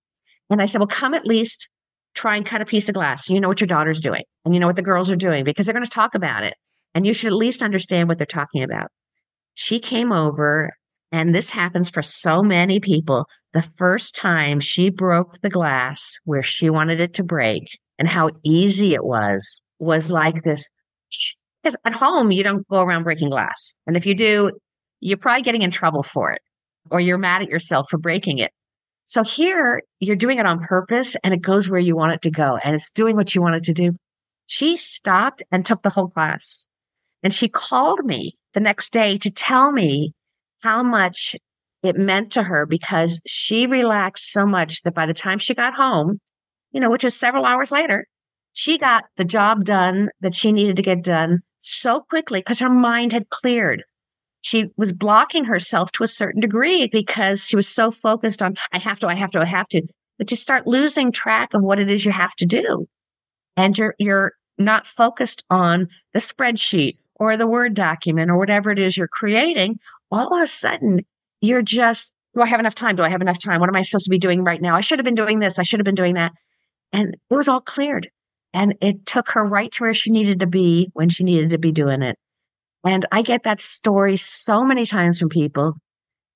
And 0.49 0.61
I 0.61 0.65
said, 0.65 0.79
Well, 0.79 0.87
come 0.87 1.13
at 1.13 1.25
least 1.25 1.69
try 2.15 2.35
and 2.35 2.45
cut 2.45 2.61
a 2.61 2.65
piece 2.65 2.89
of 2.89 2.95
glass. 2.95 3.29
You 3.29 3.39
know 3.39 3.47
what 3.47 3.61
your 3.61 3.67
daughter's 3.67 4.01
doing 4.01 4.23
and 4.45 4.53
you 4.53 4.59
know 4.59 4.67
what 4.67 4.75
the 4.75 4.81
girls 4.81 5.09
are 5.09 5.15
doing 5.15 5.43
because 5.43 5.65
they're 5.65 5.73
going 5.73 5.85
to 5.85 5.89
talk 5.89 6.15
about 6.15 6.43
it. 6.43 6.55
And 6.93 7.05
you 7.05 7.13
should 7.13 7.27
at 7.27 7.37
least 7.37 7.63
understand 7.63 8.07
what 8.09 8.17
they're 8.17 8.25
talking 8.25 8.63
about. 8.63 8.89
She 9.53 9.79
came 9.79 10.11
over, 10.11 10.71
and 11.11 11.33
this 11.33 11.49
happens 11.49 11.89
for 11.89 12.01
so 12.01 12.41
many 12.41 12.79
people. 12.79 13.25
The 13.53 13.61
first 13.61 14.15
time 14.15 14.59
she 14.59 14.89
broke 14.89 15.41
the 15.41 15.49
glass 15.49 16.17
where 16.25 16.43
she 16.43 16.69
wanted 16.69 16.99
it 16.99 17.13
to 17.15 17.23
break 17.23 17.63
and 17.97 18.07
how 18.07 18.31
easy 18.43 18.93
it 18.93 19.03
was, 19.03 19.61
was 19.79 20.09
like 20.09 20.43
this. 20.43 20.69
Because 21.61 21.77
at 21.85 21.93
home, 21.93 22.31
you 22.31 22.43
don't 22.43 22.67
go 22.69 22.81
around 22.81 23.03
breaking 23.03 23.29
glass. 23.29 23.75
And 23.85 23.97
if 23.97 24.05
you 24.05 24.15
do, 24.15 24.51
you're 25.01 25.17
probably 25.17 25.41
getting 25.41 25.61
in 25.61 25.71
trouble 25.71 26.03
for 26.03 26.31
it 26.31 26.41
or 26.91 26.99
you're 26.99 27.17
mad 27.17 27.41
at 27.41 27.49
yourself 27.49 27.87
for 27.89 27.97
breaking 27.97 28.39
it. 28.39 28.51
So 29.05 29.23
here 29.23 29.81
you're 29.99 30.15
doing 30.15 30.37
it 30.37 30.45
on 30.45 30.59
purpose 30.59 31.15
and 31.23 31.33
it 31.33 31.41
goes 31.41 31.69
where 31.69 31.79
you 31.79 31.95
want 31.95 32.13
it 32.13 32.21
to 32.23 32.31
go 32.31 32.57
and 32.63 32.75
it's 32.75 32.91
doing 32.91 33.15
what 33.15 33.33
you 33.33 33.41
want 33.41 33.55
it 33.55 33.63
to 33.63 33.73
do. 33.73 33.93
She 34.45 34.77
stopped 34.77 35.43
and 35.51 35.65
took 35.65 35.81
the 35.81 35.89
whole 35.89 36.09
class. 36.09 36.67
And 37.23 37.33
she 37.33 37.49
called 37.49 38.05
me 38.05 38.37
the 38.53 38.59
next 38.59 38.93
day 38.93 39.17
to 39.17 39.31
tell 39.31 39.71
me 39.71 40.13
how 40.63 40.83
much 40.83 41.35
it 41.83 41.97
meant 41.97 42.31
to 42.33 42.43
her 42.43 42.65
because 42.65 43.21
she 43.25 43.67
relaxed 43.67 44.31
so 44.31 44.45
much 44.45 44.83
that 44.83 44.93
by 44.93 45.05
the 45.05 45.13
time 45.13 45.37
she 45.37 45.53
got 45.53 45.73
home, 45.73 46.19
you 46.71 46.79
know, 46.79 46.89
which 46.89 47.03
was 47.03 47.17
several 47.17 47.45
hours 47.45 47.71
later, 47.71 48.05
she 48.53 48.77
got 48.77 49.05
the 49.15 49.25
job 49.25 49.63
done 49.63 50.09
that 50.21 50.35
she 50.35 50.51
needed 50.51 50.75
to 50.75 50.81
get 50.81 51.03
done 51.03 51.39
so 51.59 52.01
quickly 52.01 52.39
because 52.39 52.59
her 52.59 52.69
mind 52.69 53.11
had 53.11 53.29
cleared 53.29 53.83
she 54.41 54.65
was 54.77 54.93
blocking 54.93 55.43
herself 55.43 55.91
to 55.93 56.03
a 56.03 56.07
certain 56.07 56.41
degree 56.41 56.87
because 56.87 57.45
she 57.45 57.55
was 57.55 57.67
so 57.67 57.91
focused 57.91 58.41
on, 58.41 58.55
I 58.71 58.79
have 58.79 58.99
to, 58.99 59.07
I 59.07 59.15
have 59.15 59.31
to, 59.31 59.39
I 59.39 59.45
have 59.45 59.67
to. 59.69 59.81
But 60.17 60.31
you 60.31 60.37
start 60.37 60.67
losing 60.67 61.11
track 61.11 61.53
of 61.53 61.61
what 61.61 61.79
it 61.79 61.89
is 61.89 62.05
you 62.05 62.11
have 62.11 62.35
to 62.35 62.45
do. 62.45 62.87
And 63.57 63.77
you're, 63.77 63.95
you're 63.99 64.33
not 64.57 64.87
focused 64.87 65.45
on 65.49 65.87
the 66.13 66.19
spreadsheet 66.19 66.97
or 67.19 67.37
the 67.37 67.47
Word 67.47 67.73
document 67.73 68.31
or 68.31 68.37
whatever 68.37 68.71
it 68.71 68.79
is 68.79 68.97
you're 68.97 69.07
creating. 69.07 69.79
All 70.11 70.33
of 70.33 70.41
a 70.41 70.47
sudden, 70.47 71.05
you're 71.41 71.61
just, 71.61 72.15
do 72.33 72.41
I 72.41 72.47
have 72.47 72.59
enough 72.59 72.75
time? 72.75 72.95
Do 72.95 73.03
I 73.03 73.09
have 73.09 73.21
enough 73.21 73.39
time? 73.39 73.59
What 73.59 73.69
am 73.69 73.75
I 73.75 73.83
supposed 73.83 74.05
to 74.05 74.11
be 74.11 74.17
doing 74.17 74.43
right 74.43 74.61
now? 74.61 74.75
I 74.75 74.81
should 74.81 74.99
have 74.99 75.05
been 75.05 75.15
doing 75.15 75.39
this. 75.39 75.59
I 75.59 75.63
should 75.63 75.79
have 75.79 75.85
been 75.85 75.95
doing 75.95 76.15
that. 76.15 76.31
And 76.91 77.15
it 77.29 77.35
was 77.35 77.47
all 77.47 77.61
cleared. 77.61 78.09
And 78.53 78.75
it 78.81 79.05
took 79.05 79.29
her 79.29 79.45
right 79.45 79.71
to 79.73 79.83
where 79.83 79.93
she 79.93 80.11
needed 80.11 80.39
to 80.39 80.47
be 80.47 80.89
when 80.93 81.09
she 81.09 81.23
needed 81.23 81.49
to 81.49 81.59
be 81.59 81.71
doing 81.71 82.01
it. 82.01 82.17
And 82.83 83.05
I 83.11 83.21
get 83.21 83.43
that 83.43 83.61
story 83.61 84.15
so 84.15 84.63
many 84.63 84.85
times 84.85 85.19
from 85.19 85.29
people. 85.29 85.73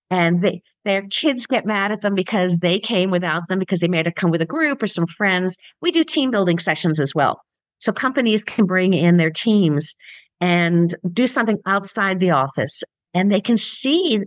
And 0.10 0.44
they, 0.44 0.62
their 0.86 1.04
kids 1.04 1.48
get 1.48 1.66
mad 1.66 1.92
at 1.92 2.02
them 2.02 2.14
because 2.14 2.60
they 2.60 2.78
came 2.80 3.10
without 3.10 3.48
them, 3.48 3.58
because 3.58 3.80
they 3.80 3.88
may 3.88 4.04
have 4.04 4.16
come 4.16 4.30
with 4.30 4.42
a 4.42 4.46
group 4.46 4.84
or 4.84 4.88
some 4.88 5.08
friends. 5.08 5.58
We 5.82 5.92
do 5.92 6.04
team 6.04 6.30
building 6.30 6.60
sessions 6.60 7.00
as 7.00 7.16
well. 7.16 7.42
So 7.80 7.92
companies 7.92 8.44
can 8.44 8.66
bring 8.66 8.94
in 8.94 9.18
their 9.18 9.32
teams 9.32 9.96
and 10.44 10.94
do 11.14 11.26
something 11.26 11.58
outside 11.66 12.20
the 12.20 12.32
office 12.32 12.84
and 13.14 13.32
they 13.32 13.40
can 13.40 13.58
see 13.58 14.20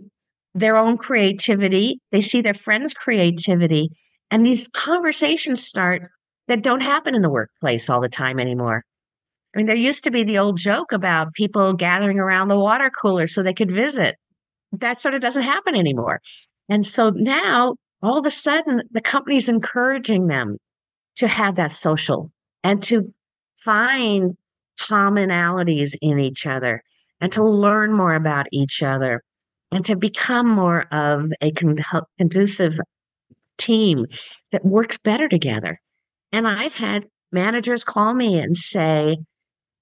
their 0.55 0.75
own 0.75 0.97
creativity. 0.97 1.99
They 2.11 2.21
see 2.21 2.41
their 2.41 2.55
friends' 2.55 2.95
creativity 2.95 3.91
and 4.31 4.43
these 4.43 4.67
conversations 4.69 5.63
start 5.63 6.09
that 6.47 6.63
don't 6.63 6.81
happen 6.81 7.13
in 7.13 7.21
the 7.21 7.29
workplace 7.29 7.87
all 7.87 8.01
the 8.01 8.09
time 8.09 8.39
anymore. 8.39 8.83
I 9.53 9.59
mean, 9.59 9.67
there 9.67 9.75
used 9.75 10.03
to 10.05 10.11
be 10.11 10.23
the 10.23 10.39
old 10.39 10.57
joke 10.57 10.91
about 10.91 11.33
people 11.33 11.73
gathering 11.73 12.17
around 12.17 12.47
the 12.47 12.59
water 12.59 12.89
cooler 12.89 13.27
so 13.27 13.43
they 13.43 13.53
could 13.53 13.71
visit. 13.71 14.15
That 14.71 14.99
sort 14.99 15.13
of 15.13 15.21
doesn't 15.21 15.43
happen 15.43 15.75
anymore. 15.75 16.19
And 16.67 16.85
so 16.85 17.11
now 17.11 17.75
all 18.01 18.17
of 18.17 18.25
a 18.25 18.31
sudden 18.31 18.81
the 18.89 19.01
company's 19.01 19.49
encouraging 19.49 20.25
them 20.25 20.57
to 21.17 21.27
have 21.27 21.57
that 21.57 21.73
social 21.73 22.31
and 22.63 22.81
to 22.83 23.13
find 23.55 24.35
commonalities 24.77 25.95
in 26.01 26.19
each 26.19 26.45
other 26.45 26.83
and 27.19 27.31
to 27.33 27.43
learn 27.43 27.93
more 27.93 28.15
about 28.15 28.47
each 28.51 28.83
other 28.83 29.23
and 29.71 29.83
to 29.85 29.95
become 29.95 30.47
more 30.47 30.85
of 30.91 31.31
a 31.41 31.51
conducive 31.51 32.79
team 33.57 34.05
that 34.51 34.63
works 34.63 34.97
better 34.97 35.27
together. 35.27 35.79
And 36.31 36.47
I've 36.47 36.77
had 36.77 37.07
managers 37.31 37.83
call 37.83 38.13
me 38.13 38.39
and 38.39 38.55
say, 38.55 39.17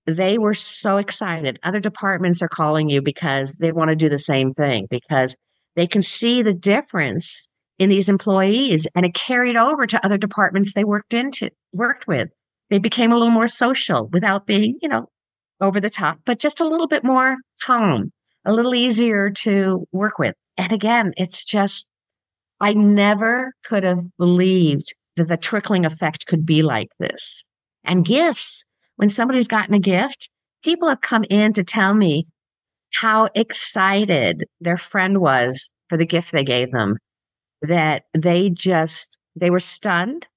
they 0.05 0.37
were 0.37 0.53
so 0.53 0.97
excited. 0.97 1.59
Other 1.63 1.79
departments 1.79 2.41
are 2.41 2.47
calling 2.47 2.89
you 2.89 3.01
because 3.01 3.55
they 3.55 3.71
want 3.71 3.89
to 3.89 3.95
do 3.95 4.09
the 4.09 4.19
same 4.19 4.53
thing 4.53 4.87
because 4.89 5.35
they 5.75 5.87
can 5.87 6.01
see 6.01 6.41
the 6.41 6.53
difference 6.53 7.47
in 7.79 7.89
these 7.89 8.07
employees 8.07 8.87
and 8.95 9.05
it 9.05 9.13
carried 9.13 9.57
over 9.57 9.85
to 9.87 10.05
other 10.05 10.17
departments 10.17 10.73
they 10.73 10.83
worked 10.83 11.13
into 11.13 11.49
worked 11.73 12.07
with. 12.07 12.29
They 12.75 12.79
became 12.79 13.13
a 13.13 13.17
little 13.17 13.31
more 13.31 13.47
social 13.47 14.09
without 14.11 14.45
being, 14.45 14.77
you 14.81 14.89
know, 14.89 15.07
over 15.61 15.79
the 15.79 15.89
top, 15.89 16.19
but 16.25 16.39
just 16.39 16.59
a 16.59 16.67
little 16.67 16.89
bit 16.89 17.05
more 17.05 17.37
calm, 17.61 18.11
a 18.43 18.51
little 18.51 18.75
easier 18.75 19.29
to 19.29 19.87
work 19.93 20.19
with. 20.19 20.35
And 20.57 20.73
again, 20.73 21.13
it's 21.15 21.45
just 21.45 21.89
I 22.59 22.73
never 22.73 23.53
could 23.63 23.85
have 23.85 24.01
believed 24.17 24.93
that 25.15 25.29
the 25.29 25.37
trickling 25.37 25.85
effect 25.85 26.27
could 26.27 26.45
be 26.45 26.63
like 26.63 26.89
this. 26.99 27.45
And 27.85 28.03
gifts 28.03 28.65
when 28.97 29.07
somebody's 29.07 29.47
gotten 29.47 29.73
a 29.73 29.79
gift, 29.79 30.29
people 30.61 30.89
have 30.89 30.99
come 30.99 31.23
in 31.29 31.53
to 31.53 31.63
tell 31.63 31.93
me 31.93 32.27
how 32.91 33.29
excited 33.35 34.43
their 34.59 34.77
friend 34.77 35.21
was 35.21 35.71
for 35.87 35.95
the 35.95 36.05
gift 36.05 36.33
they 36.33 36.43
gave 36.43 36.73
them, 36.73 36.97
that 37.61 38.03
they 38.13 38.49
just, 38.49 39.17
they 39.33 39.49
were 39.49 39.61
stunned. 39.61 40.27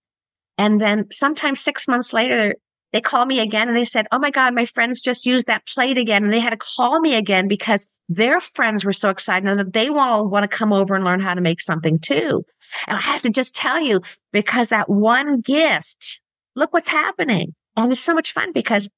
And 0.59 0.81
then 0.81 1.07
sometimes 1.13 1.61
six 1.61 1.89
months 1.89 2.13
later, 2.13 2.57
they 2.93 3.01
call 3.01 3.25
me 3.27 3.41
again 3.41 3.69
and 3.69 3.77
they 3.77 3.85
said, 3.85 4.07
Oh 4.13 4.19
my 4.19 4.31
God, 4.31 4.55
my 4.55 4.65
friends 4.65 5.01
just 5.01 5.25
used 5.25 5.47
that 5.47 5.67
plate 5.67 5.99
again. 5.99 6.25
And 6.25 6.33
they 6.33 6.41
had 6.41 6.51
to 6.51 6.57
call 6.57 7.01
me 7.01 7.15
again 7.15 7.47
because 7.47 7.91
their 8.09 8.41
friends 8.41 8.85
were 8.85 8.93
so 8.93 9.11
excited 9.11 9.49
and 9.49 9.59
that 9.59 9.73
they 9.73 9.89
all 9.89 10.29
want 10.29 10.51
to 10.51 10.57
come 10.57 10.73
over 10.73 10.95
and 10.95 11.05
learn 11.05 11.21
how 11.21 11.35
to 11.35 11.41
make 11.41 11.61
something 11.61 11.99
too. 11.99 12.43
And 12.87 12.97
I 12.97 13.01
have 13.01 13.23
to 13.23 13.31
just 13.31 13.55
tell 13.55 13.81
you, 13.81 14.01
because 14.33 14.71
that 14.71 14.89
one 14.89 15.41
gift, 15.41 16.21
look 16.57 16.73
what's 16.73 16.89
happening. 16.89 17.55
And 17.77 17.93
it's 17.93 18.01
so 18.01 18.15
much 18.15 18.33
fun 18.33 18.53
because 18.53 18.89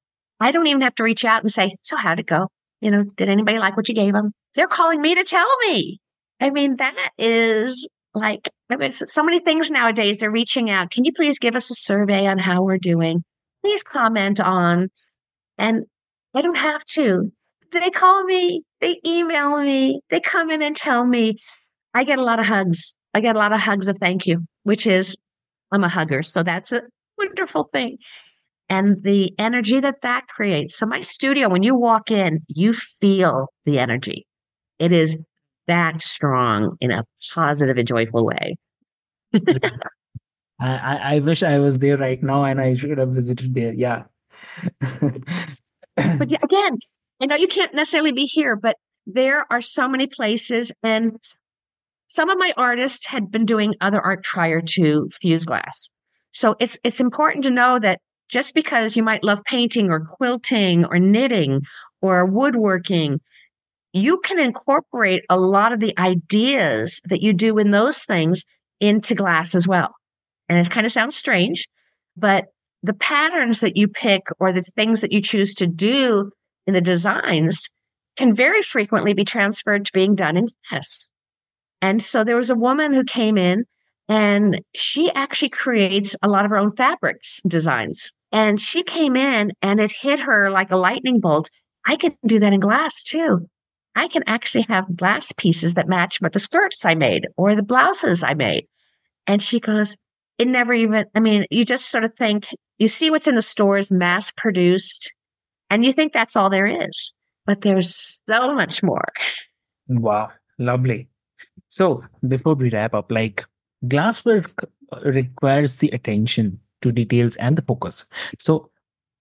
I 0.40 0.52
don't 0.52 0.66
even 0.66 0.80
have 0.82 0.94
to 0.96 1.02
reach 1.02 1.24
out 1.24 1.42
and 1.42 1.52
say, 1.52 1.76
So 1.82 1.96
how'd 1.96 2.20
it 2.20 2.26
go? 2.26 2.48
You 2.80 2.90
know, 2.90 3.04
did 3.16 3.28
anybody 3.28 3.58
like 3.58 3.76
what 3.76 3.88
you 3.88 3.94
gave 3.94 4.14
them? 4.14 4.32
They're 4.54 4.66
calling 4.66 5.02
me 5.02 5.14
to 5.14 5.24
tell 5.24 5.48
me. 5.68 6.00
I 6.40 6.50
mean, 6.50 6.76
that 6.76 7.10
is 7.18 7.86
like, 8.14 8.48
I 8.70 8.76
mean, 8.76 8.92
so 8.92 9.22
many 9.22 9.38
things 9.38 9.70
nowadays. 9.70 10.18
They're 10.18 10.30
reaching 10.30 10.70
out. 10.70 10.90
Can 10.90 11.04
you 11.04 11.12
please 11.12 11.38
give 11.38 11.56
us 11.56 11.70
a 11.70 11.74
survey 11.74 12.26
on 12.26 12.38
how 12.38 12.62
we're 12.62 12.78
doing? 12.78 13.22
Please 13.62 13.82
comment 13.82 14.40
on. 14.40 14.88
And 15.58 15.84
I 16.34 16.42
don't 16.42 16.56
have 16.56 16.84
to. 16.86 17.32
They 17.72 17.90
call 17.90 18.24
me, 18.24 18.62
they 18.80 18.98
email 19.06 19.60
me, 19.60 20.00
they 20.10 20.20
come 20.20 20.50
in 20.50 20.62
and 20.62 20.74
tell 20.74 21.06
me. 21.06 21.36
I 21.94 22.04
get 22.04 22.18
a 22.18 22.24
lot 22.24 22.40
of 22.40 22.46
hugs. 22.46 22.94
I 23.14 23.20
get 23.20 23.36
a 23.36 23.38
lot 23.38 23.52
of 23.52 23.60
hugs 23.60 23.88
of 23.88 23.98
thank 23.98 24.26
you, 24.26 24.44
which 24.64 24.86
is 24.86 25.16
I'm 25.72 25.84
a 25.84 25.88
hugger. 25.88 26.22
So 26.22 26.42
that's 26.42 26.72
a 26.72 26.82
wonderful 27.18 27.64
thing 27.72 27.98
and 28.70 29.02
the 29.02 29.34
energy 29.36 29.80
that 29.80 30.00
that 30.02 30.28
creates. 30.28 30.78
So, 30.78 30.86
my 30.86 31.02
studio, 31.02 31.48
when 31.48 31.64
you 31.64 31.74
walk 31.74 32.10
in, 32.10 32.40
you 32.48 32.72
feel 32.72 33.48
the 33.66 33.80
energy. 33.80 34.26
It 34.78 34.92
is 34.92 35.18
that 35.70 36.00
strong 36.00 36.76
in 36.80 36.90
a 36.90 37.04
positive 37.32 37.78
and 37.78 37.86
joyful 37.86 38.26
way. 38.26 38.56
I, 40.60 41.14
I 41.14 41.18
wish 41.20 41.42
I 41.42 41.58
was 41.58 41.78
there 41.78 41.96
right 41.96 42.22
now 42.22 42.44
and 42.44 42.60
I 42.60 42.74
should 42.74 42.98
have 42.98 43.10
visited 43.10 43.54
there. 43.54 43.72
Yeah. 43.72 44.02
but 44.80 45.22
again, 46.42 46.78
I 47.20 47.26
know 47.26 47.36
you 47.36 47.46
can't 47.46 47.72
necessarily 47.72 48.12
be 48.12 48.26
here, 48.26 48.56
but 48.56 48.76
there 49.06 49.46
are 49.50 49.62
so 49.62 49.88
many 49.88 50.06
places. 50.06 50.72
And 50.82 51.16
some 52.08 52.28
of 52.28 52.38
my 52.38 52.52
artists 52.56 53.06
had 53.06 53.30
been 53.30 53.46
doing 53.46 53.74
other 53.80 54.00
art 54.00 54.24
prior 54.24 54.60
to 54.60 55.08
Fuse 55.20 55.44
Glass. 55.44 55.90
So 56.32 56.56
it's 56.60 56.78
it's 56.84 57.00
important 57.00 57.44
to 57.44 57.50
know 57.50 57.78
that 57.78 58.00
just 58.28 58.54
because 58.54 58.96
you 58.96 59.02
might 59.02 59.24
love 59.24 59.42
painting 59.44 59.90
or 59.90 60.00
quilting 60.00 60.84
or 60.84 60.98
knitting 60.98 61.62
or 62.02 62.24
woodworking, 62.24 63.20
you 63.92 64.18
can 64.18 64.38
incorporate 64.38 65.24
a 65.28 65.38
lot 65.38 65.72
of 65.72 65.80
the 65.80 65.98
ideas 65.98 67.00
that 67.08 67.22
you 67.22 67.32
do 67.32 67.58
in 67.58 67.70
those 67.70 68.04
things 68.04 68.44
into 68.80 69.14
glass 69.14 69.54
as 69.54 69.66
well. 69.66 69.94
And 70.48 70.58
it 70.58 70.70
kind 70.70 70.86
of 70.86 70.92
sounds 70.92 71.16
strange, 71.16 71.68
but 72.16 72.46
the 72.82 72.94
patterns 72.94 73.60
that 73.60 73.76
you 73.76 73.88
pick 73.88 74.22
or 74.38 74.52
the 74.52 74.62
things 74.62 75.00
that 75.00 75.12
you 75.12 75.20
choose 75.20 75.54
to 75.54 75.66
do 75.66 76.30
in 76.66 76.74
the 76.74 76.80
designs 76.80 77.68
can 78.16 78.34
very 78.34 78.62
frequently 78.62 79.12
be 79.12 79.24
transferred 79.24 79.84
to 79.84 79.92
being 79.92 80.14
done 80.14 80.36
in 80.36 80.46
glass. 80.68 81.10
And 81.82 82.02
so 82.02 82.24
there 82.24 82.36
was 82.36 82.50
a 82.50 82.54
woman 82.54 82.92
who 82.92 83.04
came 83.04 83.38
in 83.38 83.64
and 84.08 84.60
she 84.74 85.12
actually 85.12 85.50
creates 85.50 86.16
a 86.22 86.28
lot 86.28 86.44
of 86.44 86.50
her 86.50 86.58
own 86.58 86.74
fabrics 86.74 87.40
designs. 87.46 88.10
And 88.32 88.60
she 88.60 88.82
came 88.82 89.16
in 89.16 89.52
and 89.62 89.80
it 89.80 89.92
hit 89.92 90.20
her 90.20 90.50
like 90.50 90.70
a 90.70 90.76
lightning 90.76 91.20
bolt. 91.20 91.48
I 91.86 91.96
can 91.96 92.16
do 92.26 92.38
that 92.40 92.52
in 92.52 92.60
glass 92.60 93.02
too. 93.02 93.48
I 93.96 94.08
can 94.08 94.22
actually 94.26 94.62
have 94.62 94.96
glass 94.96 95.32
pieces 95.32 95.74
that 95.74 95.88
match 95.88 96.20
with 96.20 96.32
the 96.32 96.40
skirts 96.40 96.84
I 96.84 96.94
made 96.94 97.28
or 97.36 97.54
the 97.54 97.62
blouses 97.62 98.22
I 98.22 98.34
made. 98.34 98.66
And 99.26 99.42
she 99.42 99.60
goes, 99.60 99.96
it 100.38 100.48
never 100.48 100.72
even, 100.72 101.04
I 101.14 101.20
mean, 101.20 101.44
you 101.50 101.64
just 101.64 101.90
sort 101.90 102.04
of 102.04 102.14
think, 102.14 102.46
you 102.78 102.88
see 102.88 103.10
what's 103.10 103.28
in 103.28 103.34
the 103.34 103.42
stores 103.42 103.90
mass 103.90 104.30
produced, 104.30 105.12
and 105.68 105.84
you 105.84 105.92
think 105.92 106.12
that's 106.12 106.36
all 106.36 106.48
there 106.48 106.66
is. 106.66 107.12
But 107.46 107.60
there's 107.60 108.18
so 108.28 108.54
much 108.54 108.82
more. 108.82 109.04
Wow. 109.88 110.30
Lovely. 110.58 111.08
So 111.68 112.04
before 112.26 112.54
we 112.54 112.70
wrap 112.70 112.94
up, 112.94 113.10
like 113.10 113.44
glasswork 113.86 114.50
requires 115.04 115.76
the 115.76 115.88
attention 115.90 116.60
to 116.82 116.92
details 116.92 117.36
and 117.36 117.56
the 117.56 117.62
focus. 117.62 118.04
So 118.38 118.70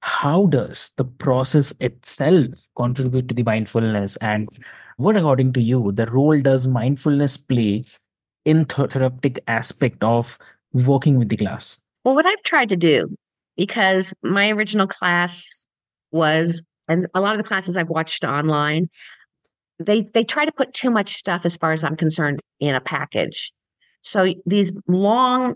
how 0.01 0.45
does 0.47 0.93
the 0.97 1.03
process 1.03 1.73
itself 1.79 2.47
contribute 2.75 3.27
to 3.27 3.35
the 3.35 3.43
mindfulness? 3.43 4.15
And 4.17 4.49
what 4.97 5.15
according 5.15 5.53
to 5.53 5.62
you 5.62 5.91
the 5.93 6.05
role 6.07 6.41
does 6.41 6.67
mindfulness 6.67 7.38
play 7.38 7.83
in 8.45 8.65
therapeutic 8.65 9.41
aspect 9.47 10.03
of 10.03 10.38
working 10.73 11.17
with 11.17 11.29
the 11.29 11.38
glass 11.38 11.81
well 12.03 12.15
what 12.15 12.25
i've 12.25 12.43
tried 12.43 12.67
to 12.67 12.75
do 12.75 13.15
because 13.55 14.13
my 14.23 14.49
original 14.49 14.88
class 14.88 15.67
was 16.12 16.65
and 16.89 17.07
a 17.13 17.21
lot 17.21 17.33
of 17.33 17.38
the 17.38 17.47
classes 17.47 17.77
i've 17.77 17.88
watched 17.88 18.25
online 18.25 18.89
they 19.79 20.01
they 20.13 20.23
try 20.23 20.43
to 20.43 20.51
put 20.51 20.73
too 20.73 20.89
much 20.89 21.13
stuff 21.13 21.45
as 21.45 21.55
far 21.55 21.71
as 21.71 21.83
i'm 21.83 21.95
concerned 21.95 22.41
in 22.59 22.75
a 22.75 22.81
package. 22.81 23.51
So 24.01 24.33
these 24.45 24.71
long 24.88 25.55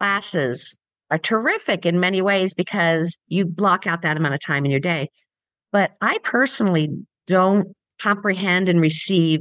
classes 0.00 0.78
are 1.10 1.18
terrific 1.18 1.86
in 1.86 2.00
many 2.00 2.22
ways 2.22 2.54
because 2.54 3.18
you 3.28 3.44
block 3.44 3.86
out 3.86 4.02
that 4.02 4.16
amount 4.16 4.34
of 4.34 4.40
time 4.40 4.64
in 4.64 4.70
your 4.70 4.80
day. 4.80 5.08
But 5.72 5.92
I 6.00 6.18
personally 6.22 6.90
don't 7.26 7.68
comprehend 8.00 8.68
and 8.68 8.80
receive 8.80 9.40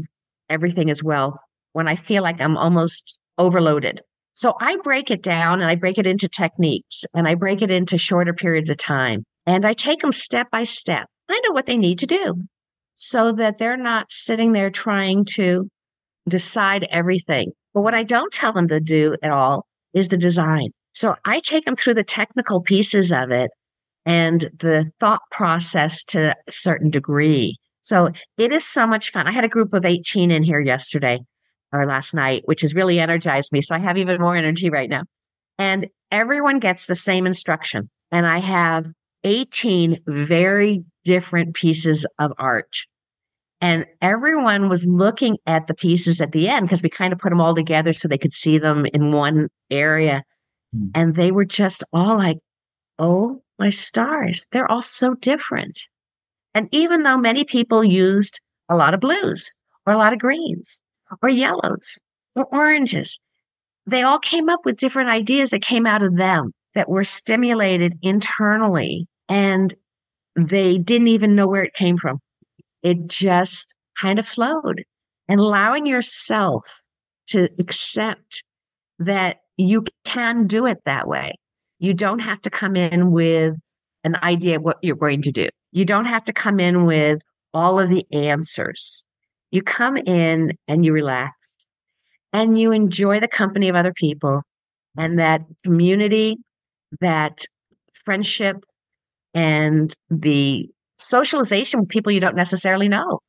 everything 0.49 0.89
as 0.89 1.03
well 1.03 1.39
when 1.73 1.87
I 1.87 1.95
feel 1.95 2.23
like 2.23 2.41
I'm 2.41 2.57
almost 2.57 3.19
overloaded. 3.37 4.01
So 4.33 4.53
I 4.59 4.77
break 4.77 5.11
it 5.11 5.21
down 5.21 5.61
and 5.61 5.69
I 5.69 5.75
break 5.75 5.97
it 5.97 6.07
into 6.07 6.27
techniques 6.27 7.05
and 7.13 7.27
I 7.27 7.35
break 7.35 7.61
it 7.61 7.71
into 7.71 7.97
shorter 7.97 8.33
periods 8.33 8.69
of 8.69 8.77
time 8.77 9.23
and 9.45 9.65
I 9.65 9.73
take 9.73 10.01
them 10.01 10.11
step 10.11 10.49
by 10.51 10.63
step. 10.63 11.07
I 11.29 11.39
know 11.45 11.53
what 11.53 11.65
they 11.65 11.77
need 11.77 11.99
to 11.99 12.07
do 12.07 12.35
so 12.95 13.31
that 13.33 13.57
they're 13.57 13.77
not 13.77 14.11
sitting 14.11 14.53
there 14.53 14.69
trying 14.69 15.25
to 15.35 15.69
decide 16.27 16.87
everything. 16.89 17.51
But 17.73 17.81
what 17.81 17.95
I 17.95 18.03
don't 18.03 18.31
tell 18.31 18.53
them 18.53 18.67
to 18.67 18.79
do 18.79 19.15
at 19.21 19.31
all 19.31 19.65
is 19.93 20.09
the 20.09 20.17
design. 20.17 20.69
So 20.93 21.15
I 21.25 21.39
take 21.39 21.65
them 21.65 21.75
through 21.75 21.95
the 21.95 22.03
technical 22.03 22.61
pieces 22.61 23.11
of 23.11 23.31
it 23.31 23.51
and 24.05 24.41
the 24.57 24.91
thought 24.99 25.21
process 25.31 26.03
to 26.05 26.35
a 26.47 26.51
certain 26.51 26.89
degree. 26.89 27.57
So 27.81 28.11
it 28.37 28.51
is 28.51 28.65
so 28.65 28.87
much 28.87 29.11
fun. 29.11 29.27
I 29.27 29.31
had 29.31 29.43
a 29.43 29.49
group 29.49 29.73
of 29.73 29.85
18 29.85 30.31
in 30.31 30.43
here 30.43 30.59
yesterday 30.59 31.19
or 31.71 31.85
last 31.85 32.13
night, 32.13 32.43
which 32.45 32.61
has 32.61 32.73
really 32.73 32.99
energized 32.99 33.51
me. 33.51 33.61
So 33.61 33.75
I 33.75 33.79
have 33.79 33.97
even 33.97 34.21
more 34.21 34.35
energy 34.35 34.69
right 34.69 34.89
now. 34.89 35.03
And 35.57 35.89
everyone 36.11 36.59
gets 36.59 36.85
the 36.85 36.95
same 36.95 37.25
instruction. 37.25 37.89
And 38.11 38.25
I 38.25 38.39
have 38.39 38.87
18 39.23 39.99
very 40.07 40.83
different 41.03 41.55
pieces 41.55 42.05
of 42.19 42.31
art. 42.37 42.75
And 43.59 43.85
everyone 44.01 44.69
was 44.69 44.85
looking 44.85 45.37
at 45.45 45.67
the 45.67 45.73
pieces 45.73 46.21
at 46.21 46.33
the 46.33 46.49
end 46.49 46.67
because 46.67 46.83
we 46.83 46.89
kind 46.89 47.13
of 47.13 47.19
put 47.19 47.29
them 47.29 47.41
all 47.41 47.55
together 47.55 47.93
so 47.93 48.07
they 48.07 48.17
could 48.17 48.33
see 48.33 48.57
them 48.57 48.85
in 48.93 49.11
one 49.11 49.47
area. 49.71 50.23
Mm. 50.75 50.91
And 50.95 51.15
they 51.15 51.31
were 51.31 51.45
just 51.45 51.83
all 51.93 52.17
like, 52.17 52.39
oh 52.99 53.41
my 53.59 53.69
stars, 53.69 54.47
they're 54.51 54.69
all 54.69 54.81
so 54.81 55.15
different. 55.15 55.79
And 56.53 56.69
even 56.71 57.03
though 57.03 57.17
many 57.17 57.43
people 57.43 57.83
used 57.83 58.39
a 58.69 58.75
lot 58.75 58.93
of 58.93 58.99
blues 58.99 59.51
or 59.85 59.93
a 59.93 59.97
lot 59.97 60.13
of 60.13 60.19
greens 60.19 60.81
or 61.21 61.29
yellows 61.29 61.99
or 62.35 62.45
oranges, 62.45 63.19
they 63.85 64.03
all 64.03 64.19
came 64.19 64.49
up 64.49 64.65
with 64.65 64.77
different 64.77 65.09
ideas 65.09 65.49
that 65.49 65.61
came 65.61 65.85
out 65.85 66.03
of 66.03 66.15
them 66.17 66.51
that 66.73 66.89
were 66.89 67.03
stimulated 67.03 67.97
internally 68.01 69.07
and 69.29 69.73
they 70.35 70.77
didn't 70.77 71.07
even 71.07 71.35
know 71.35 71.47
where 71.47 71.63
it 71.63 71.73
came 71.73 71.97
from. 71.97 72.19
It 72.81 73.07
just 73.07 73.75
kind 73.99 74.19
of 74.19 74.27
flowed 74.27 74.83
and 75.27 75.39
allowing 75.39 75.85
yourself 75.85 76.81
to 77.27 77.49
accept 77.59 78.43
that 78.99 79.37
you 79.57 79.85
can 80.05 80.47
do 80.47 80.65
it 80.65 80.79
that 80.85 81.07
way. 81.07 81.33
You 81.79 81.93
don't 81.93 82.19
have 82.19 82.41
to 82.41 82.49
come 82.49 82.75
in 82.75 83.11
with 83.11 83.55
an 84.03 84.17
idea 84.23 84.57
of 84.57 84.63
what 84.63 84.77
you're 84.81 84.95
going 84.95 85.21
to 85.23 85.31
do. 85.31 85.49
You 85.71 85.85
don't 85.85 86.05
have 86.05 86.25
to 86.25 86.33
come 86.33 86.59
in 86.59 86.85
with 86.85 87.19
all 87.53 87.79
of 87.79 87.89
the 87.89 88.05
answers. 88.11 89.05
You 89.51 89.61
come 89.61 89.97
in 89.97 90.53
and 90.67 90.83
you 90.83 90.93
relax 90.93 91.33
and 92.31 92.57
you 92.57 92.71
enjoy 92.71 93.19
the 93.19 93.27
company 93.27 93.69
of 93.69 93.75
other 93.75 93.93
people 93.93 94.41
and 94.97 95.19
that 95.19 95.41
community, 95.63 96.37
that 97.01 97.45
friendship, 98.05 98.57
and 99.33 99.93
the 100.09 100.69
socialization 100.99 101.79
with 101.79 101.89
people 101.89 102.11
you 102.11 102.19
don't 102.19 102.35
necessarily 102.35 102.87
know. 102.87 103.19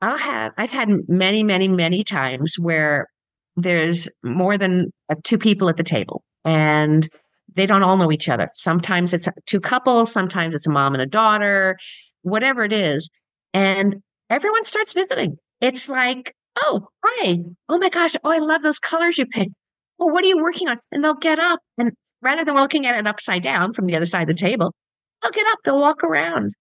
I'll 0.00 0.18
have, 0.18 0.52
I've 0.58 0.72
had 0.72 0.88
many, 1.08 1.42
many, 1.42 1.68
many 1.68 2.04
times 2.04 2.56
where 2.58 3.08
there's 3.56 4.08
more 4.22 4.58
than 4.58 4.92
uh, 5.10 5.14
two 5.24 5.38
people 5.38 5.68
at 5.68 5.76
the 5.76 5.84
table 5.84 6.22
and 6.44 7.08
they 7.54 7.66
don't 7.66 7.82
all 7.82 7.96
know 7.96 8.10
each 8.10 8.28
other. 8.28 8.50
Sometimes 8.52 9.14
it's 9.14 9.28
two 9.46 9.60
couples, 9.60 10.12
sometimes 10.12 10.54
it's 10.54 10.66
a 10.66 10.70
mom 10.70 10.94
and 10.94 11.02
a 11.02 11.06
daughter, 11.06 11.76
whatever 12.22 12.64
it 12.64 12.72
is. 12.72 13.08
And 13.52 14.02
everyone 14.30 14.64
starts 14.64 14.92
visiting. 14.92 15.36
It's 15.60 15.88
like, 15.88 16.34
oh, 16.56 16.88
hi. 17.04 17.38
Oh 17.68 17.78
my 17.78 17.88
gosh. 17.88 18.14
Oh, 18.24 18.30
I 18.30 18.38
love 18.38 18.62
those 18.62 18.78
colors 18.78 19.18
you 19.18 19.26
picked. 19.26 19.52
Well, 19.98 20.10
what 20.10 20.24
are 20.24 20.28
you 20.28 20.38
working 20.38 20.68
on? 20.68 20.78
And 20.90 21.04
they'll 21.04 21.14
get 21.14 21.38
up 21.38 21.60
and 21.78 21.92
rather 22.20 22.44
than 22.44 22.56
looking 22.56 22.86
at 22.86 22.98
it 22.98 23.06
upside 23.06 23.42
down 23.42 23.72
from 23.72 23.86
the 23.86 23.94
other 23.94 24.06
side 24.06 24.22
of 24.22 24.28
the 24.28 24.34
table, 24.34 24.74
they'll 25.22 25.30
get 25.30 25.46
up, 25.46 25.58
they'll 25.64 25.80
walk 25.80 26.02
around. 26.02 26.52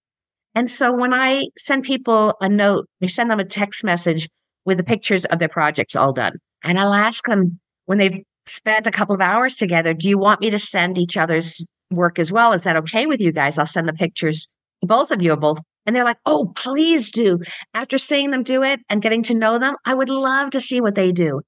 And 0.56 0.70
so 0.70 0.94
when 0.94 1.14
I 1.14 1.48
send 1.58 1.84
people 1.84 2.36
a 2.40 2.48
note, 2.48 2.88
I 3.02 3.08
send 3.08 3.32
them 3.32 3.40
a 3.40 3.46
text 3.46 3.84
message 3.84 4.30
with 4.66 4.78
the 4.78 4.84
pictures 4.84 5.26
of 5.26 5.40
their 5.40 5.50
projects 5.50 5.96
all 5.96 6.14
done. 6.14 6.34
And 6.64 6.80
I'll 6.80 6.94
ask 6.94 7.26
them 7.26 7.60
when 7.86 7.98
they've 7.98 8.24
spent 8.46 8.88
a 8.88 8.92
couple 8.92 9.16
of 9.16 9.22
hours 9.22 9.56
together, 9.56 9.94
do 9.94 10.10
you 10.10 10.18
want 10.18 10.42
me 10.42 10.50
to 10.50 10.60
send 10.60 10.98
each 10.98 11.18
other's 11.18 11.66
work 11.92 12.20
as 12.20 12.32
well? 12.32 12.54
Is 12.54 12.64
that 12.64 12.78
okay 12.78 13.06
with 13.06 13.20
you 13.20 13.32
guys? 13.32 13.58
I'll 13.58 13.66
send 13.66 13.88
the 13.88 13.94
pictures, 13.94 14.48
both 14.82 15.12
of 15.12 15.22
you, 15.22 15.36
both. 15.36 15.60
And 15.86 15.96
they're 15.96 16.04
like, 16.06 16.20
oh, 16.26 16.52
please 16.56 17.12
do. 17.12 17.40
After 17.74 17.98
seeing 17.98 18.32
them 18.32 18.44
do 18.44 18.64
it 18.64 18.80
and 18.90 19.02
getting 19.02 19.24
to 19.24 19.34
know 19.34 19.60
them, 19.60 19.76
I 19.86 19.94
would 19.94 20.10
love 20.10 20.52
to 20.52 20.62
see 20.62 20.80
what 20.80 20.96
they 20.96 21.12
do. 21.12 21.42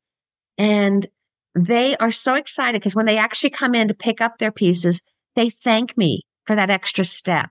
And 0.57 1.07
they 1.55 1.95
are 1.97 2.11
so 2.11 2.35
excited 2.35 2.81
because 2.81 2.95
when 2.95 3.05
they 3.05 3.17
actually 3.17 3.51
come 3.51 3.75
in 3.75 3.87
to 3.87 3.93
pick 3.93 4.19
up 4.19 4.37
their 4.37 4.51
pieces, 4.51 5.01
they 5.35 5.49
thank 5.49 5.97
me 5.97 6.21
for 6.45 6.55
that 6.55 6.69
extra 6.69 7.05
step. 7.05 7.49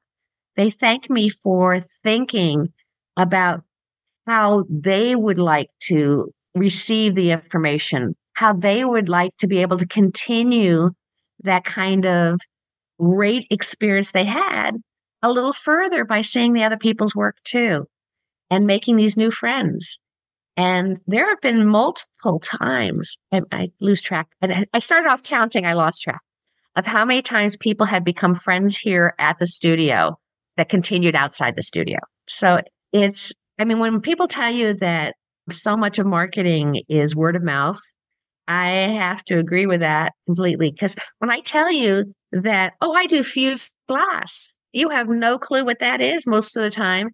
They 0.57 0.69
thank 0.69 1.09
me 1.09 1.31
for 1.31 1.81
thinking 1.81 2.73
about 3.17 3.63
how 4.27 4.65
they 4.69 5.17
would 5.17 5.39
like 5.39 5.71
to 5.85 6.33
receive 6.55 7.15
the 7.15 7.31
information, 7.31 8.15
how 8.35 8.53
they 8.53 8.85
would 8.85 9.09
like 9.09 9.37
to 9.39 9.47
be 9.47 9.59
able 9.59 9.77
to 9.79 9.87
continue 9.87 10.91
that 11.43 11.65
kind 11.65 12.07
of 12.07 12.41
great 13.01 13.47
experience 13.51 14.13
they 14.13 14.25
had 14.25 14.73
a 15.23 15.33
little 15.33 15.53
further 15.53 16.05
by 16.05 16.23
seeing 16.23 16.53
the 16.53 16.65
other 16.65 16.77
people's 16.77 17.15
work 17.15 17.37
too 17.45 17.87
and 18.51 18.67
making 18.67 18.97
these 18.97 19.17
new 19.17 19.31
friends. 19.31 19.99
And 20.57 20.99
there 21.07 21.29
have 21.29 21.41
been 21.41 21.67
multiple 21.67 22.39
times, 22.39 23.17
I, 23.33 23.41
I 23.51 23.69
lose 23.81 24.01
track. 24.01 24.29
And 24.41 24.67
I 24.73 24.79
started 24.79 25.09
off 25.09 25.23
counting, 25.23 25.67
I 25.67 25.73
lost 25.73 26.03
track 26.03 26.21
of 26.77 26.87
how 26.87 27.05
many 27.05 27.23
times 27.23 27.57
people 27.57 27.87
had 27.87 28.05
become 28.05 28.35
friends 28.35 28.77
here 28.77 29.15
at 29.19 29.39
the 29.39 29.47
studio 29.47 30.19
that 30.57 30.69
continued 30.69 31.17
outside 31.17 31.57
the 31.57 31.63
studio. 31.63 31.99
So 32.29 32.61
it's, 32.93 33.33
I 33.59 33.65
mean, 33.65 33.79
when 33.79 34.01
people 34.01 34.29
tell 34.29 34.51
you 34.51 34.75
that 34.75 35.15
so 35.51 35.77
much 35.77 35.99
of 35.99 36.07
marketing 36.07 36.83
is 36.89 37.15
word 37.17 37.37
of 37.37 37.43
mouth. 37.43 37.79
I 38.47 38.69
have 38.69 39.25
to 39.25 39.39
agree 39.39 39.67
with 39.67 39.81
that 39.81 40.13
completely. 40.27 40.71
Because 40.71 40.97
when 41.19 41.31
I 41.31 41.41
tell 41.41 41.73
you 41.73 42.15
that, 42.33 42.75
oh, 42.81 42.93
I 42.93 43.07
do 43.07 43.23
fused 43.23 43.73
glass, 43.89 44.55
you 44.73 44.89
have 44.91 45.09
no 45.09 45.39
clue 45.39 45.65
what 45.65 45.79
that 45.79 46.01
is 46.01 46.27
most 46.27 46.57
of 46.57 46.63
the 46.63 46.71
time. 46.71 47.11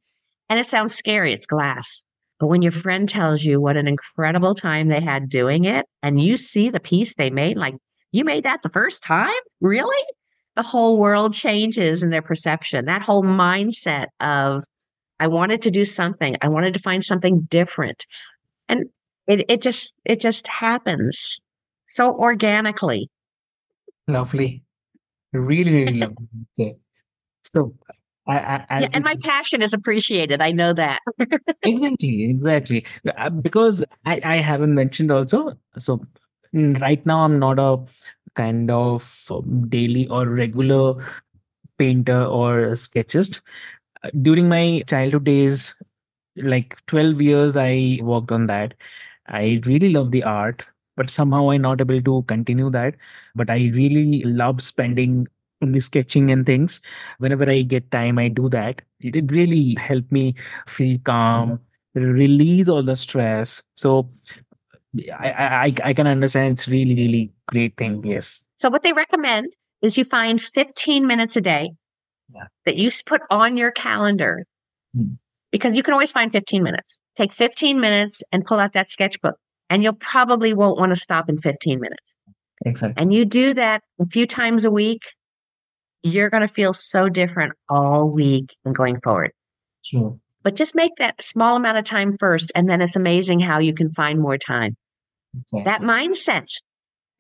And 0.49 0.59
it 0.59 0.67
sounds 0.67 0.95
scary. 0.95 1.33
It's 1.33 1.47
glass. 1.47 2.03
But 2.41 2.49
when 2.49 2.63
your 2.63 2.73
friend 2.73 3.09
tells 3.09 3.45
you 3.45 3.61
what 3.61 3.77
an 3.77 3.87
incredible 3.87 4.55
time 4.55 4.89
they 4.89 5.01
had 5.01 5.29
doing 5.29 5.67
it, 5.67 5.87
and 6.03 6.21
you 6.21 6.37
see 6.37 6.71
the 6.71 6.81
piece 6.81 7.15
they 7.15 7.31
made, 7.31 7.57
like, 7.57 7.75
you 8.13 8.25
made 8.25 8.45
that 8.45 8.63
the 8.63 8.71
first 8.71 9.05
time? 9.05 9.31
Really? 9.61 10.05
The 10.57 10.63
whole 10.63 10.99
world 10.99 11.33
changes 11.33 12.03
in 12.03 12.11
their 12.11 12.23
perception. 12.23 12.87
That 12.87 13.03
whole 13.03 13.23
mindset 13.23 14.07
of 14.21 14.65
I 15.21 15.29
wanted 15.29 15.63
to 15.63 15.71
do 15.71 15.85
something. 15.85 16.37
I 16.41 16.49
wanted 16.49 16.75
to 16.75 16.81
find 16.81 17.05
something 17.05 17.43
different. 17.43 18.07
And 18.69 18.87
it, 19.27 19.45
it 19.49 19.63
just 19.63 19.95
it 20.05 20.21
just 20.21 20.49
happens 20.49 21.39
so 21.89 22.15
organically. 22.15 23.09
Lovely. 24.09 24.65
Really, 25.33 25.73
really 25.73 25.99
lovely. 26.59 26.77
So 27.53 27.75
I, 28.27 28.65
I, 28.69 28.81
yeah, 28.81 28.89
and 28.93 29.05
my 29.05 29.17
passion 29.23 29.61
is 29.63 29.73
appreciated. 29.73 30.41
I 30.41 30.53
know 30.53 30.73
that. 30.73 31.01
exactly, 31.63 32.31
exactly. 32.31 32.85
Uh, 33.17 33.31
because 33.31 33.85
I, 34.07 34.21
I 34.25 34.37
haven't 34.37 34.75
mentioned 34.75 35.11
also. 35.11 35.57
So 35.79 36.05
mm, 36.55 36.81
right 36.81 37.05
now, 37.05 37.25
I'm 37.25 37.39
not 37.39 37.59
a 37.59 37.79
kind 38.35 38.71
of 38.71 39.27
um, 39.31 39.69
daily 39.69 40.07
or 40.09 40.29
regular 40.29 41.05
painter 41.79 42.25
or 42.25 42.75
sketchist. 42.77 43.41
During 44.23 44.49
my 44.49 44.83
childhood 44.87 45.25
days, 45.25 45.75
like 46.37 46.77
12 46.87 47.21
years, 47.21 47.57
I 47.57 47.99
worked 48.03 48.33
on 48.33 48.47
that. 48.47 48.75
I 49.29 49.61
really 49.65 49.91
love 49.91 50.11
the 50.11 50.23
art, 50.23 50.63
but 50.97 51.11
somehow 51.11 51.51
I'm 51.51 51.63
not 51.63 51.81
able 51.81 52.01
to 52.03 52.23
continue 52.27 52.71
that. 52.71 52.95
But 53.35 53.51
I 53.51 53.71
really 53.75 54.23
love 54.25 54.63
spending 54.63 55.29
in 55.61 55.73
the 55.73 55.81
sketching 55.81 56.31
and 56.31 56.47
things. 56.47 56.81
Whenever 57.19 57.49
I 57.49 57.63
get 57.63 57.91
time, 57.91 58.19
I 58.19 58.29
do 58.29 58.49
that. 58.51 58.83
It 59.01 59.31
really 59.31 59.75
help 59.79 60.11
me 60.11 60.35
feel 60.67 60.99
calm, 61.05 61.61
release 61.95 62.69
all 62.69 62.83
the 62.83 62.97
stress. 62.97 63.63
So 63.77 64.09
I, 65.19 65.31
I 65.31 65.75
I 65.85 65.93
can 65.95 66.07
understand 66.07 66.53
it's 66.53 66.69
really, 66.69 66.95
really 66.95 67.33
great 67.47 67.77
thing. 67.77 68.05
Yes. 68.05 68.43
So 68.59 68.71
what 68.71 68.83
they 68.83 68.93
recommend 68.93 69.55
is 69.83 69.97
you 69.97 70.05
find 70.05 70.41
15 70.41 71.07
minutes 71.07 71.37
a 71.37 71.41
day 71.41 71.71
yeah. 72.35 72.45
that 72.67 72.77
you 72.77 72.91
put 73.07 73.23
on 73.31 73.57
your 73.57 73.71
calendar 73.71 74.45
mm. 74.97 75.17
because 75.51 75.77
you 75.77 75.83
can 75.83 75.93
always 75.93 76.13
find 76.13 76.33
15 76.33 76.63
minutes. 76.63 77.01
Take 77.17 77.33
15 77.33 77.81
minutes 77.81 78.23
and 78.33 78.45
pull 78.45 78.59
out 78.59 78.73
that 78.75 78.91
sketchbook 78.91 79.37
and 79.69 79.83
you'll 79.83 79.93
probably 79.95 80.55
won't 80.55 80.79
want 80.79 80.91
to 80.91 81.01
stop 81.01 81.29
in 81.29 81.39
15 81.39 81.81
minutes. 81.81 82.17
Exactly. 82.65 83.01
And 83.01 83.13
you 83.13 83.25
do 83.25 83.55
that 83.55 83.83
a 84.01 84.07
few 84.07 84.27
times 84.27 84.65
a 84.65 84.71
week 84.71 85.03
you're 86.03 86.31
going 86.31 86.47
to 86.47 86.53
feel 86.53 86.73
so 86.73 87.09
different 87.09 87.53
all 87.69 88.09
week 88.09 88.55
and 88.65 88.75
going 88.75 89.01
forward. 89.01 89.33
Sure. 89.83 90.19
But 90.43 90.57
just 90.57 90.75
make 90.75 90.97
that 90.97 91.21
small 91.23 91.57
amount 91.57 91.79
of 91.79 91.85
time 91.85 92.17
first, 92.19 92.51
and 92.55 92.69
then 92.69 92.81
it's 92.81 92.97
amazing 92.97 93.41
how 93.41 93.59
you 93.59 93.75
can 93.75 93.91
find 93.91 94.19
more 94.19 94.39
time. 94.39 94.77
Exactly. 95.35 95.63
That 95.65 95.83
mindset 95.83 96.49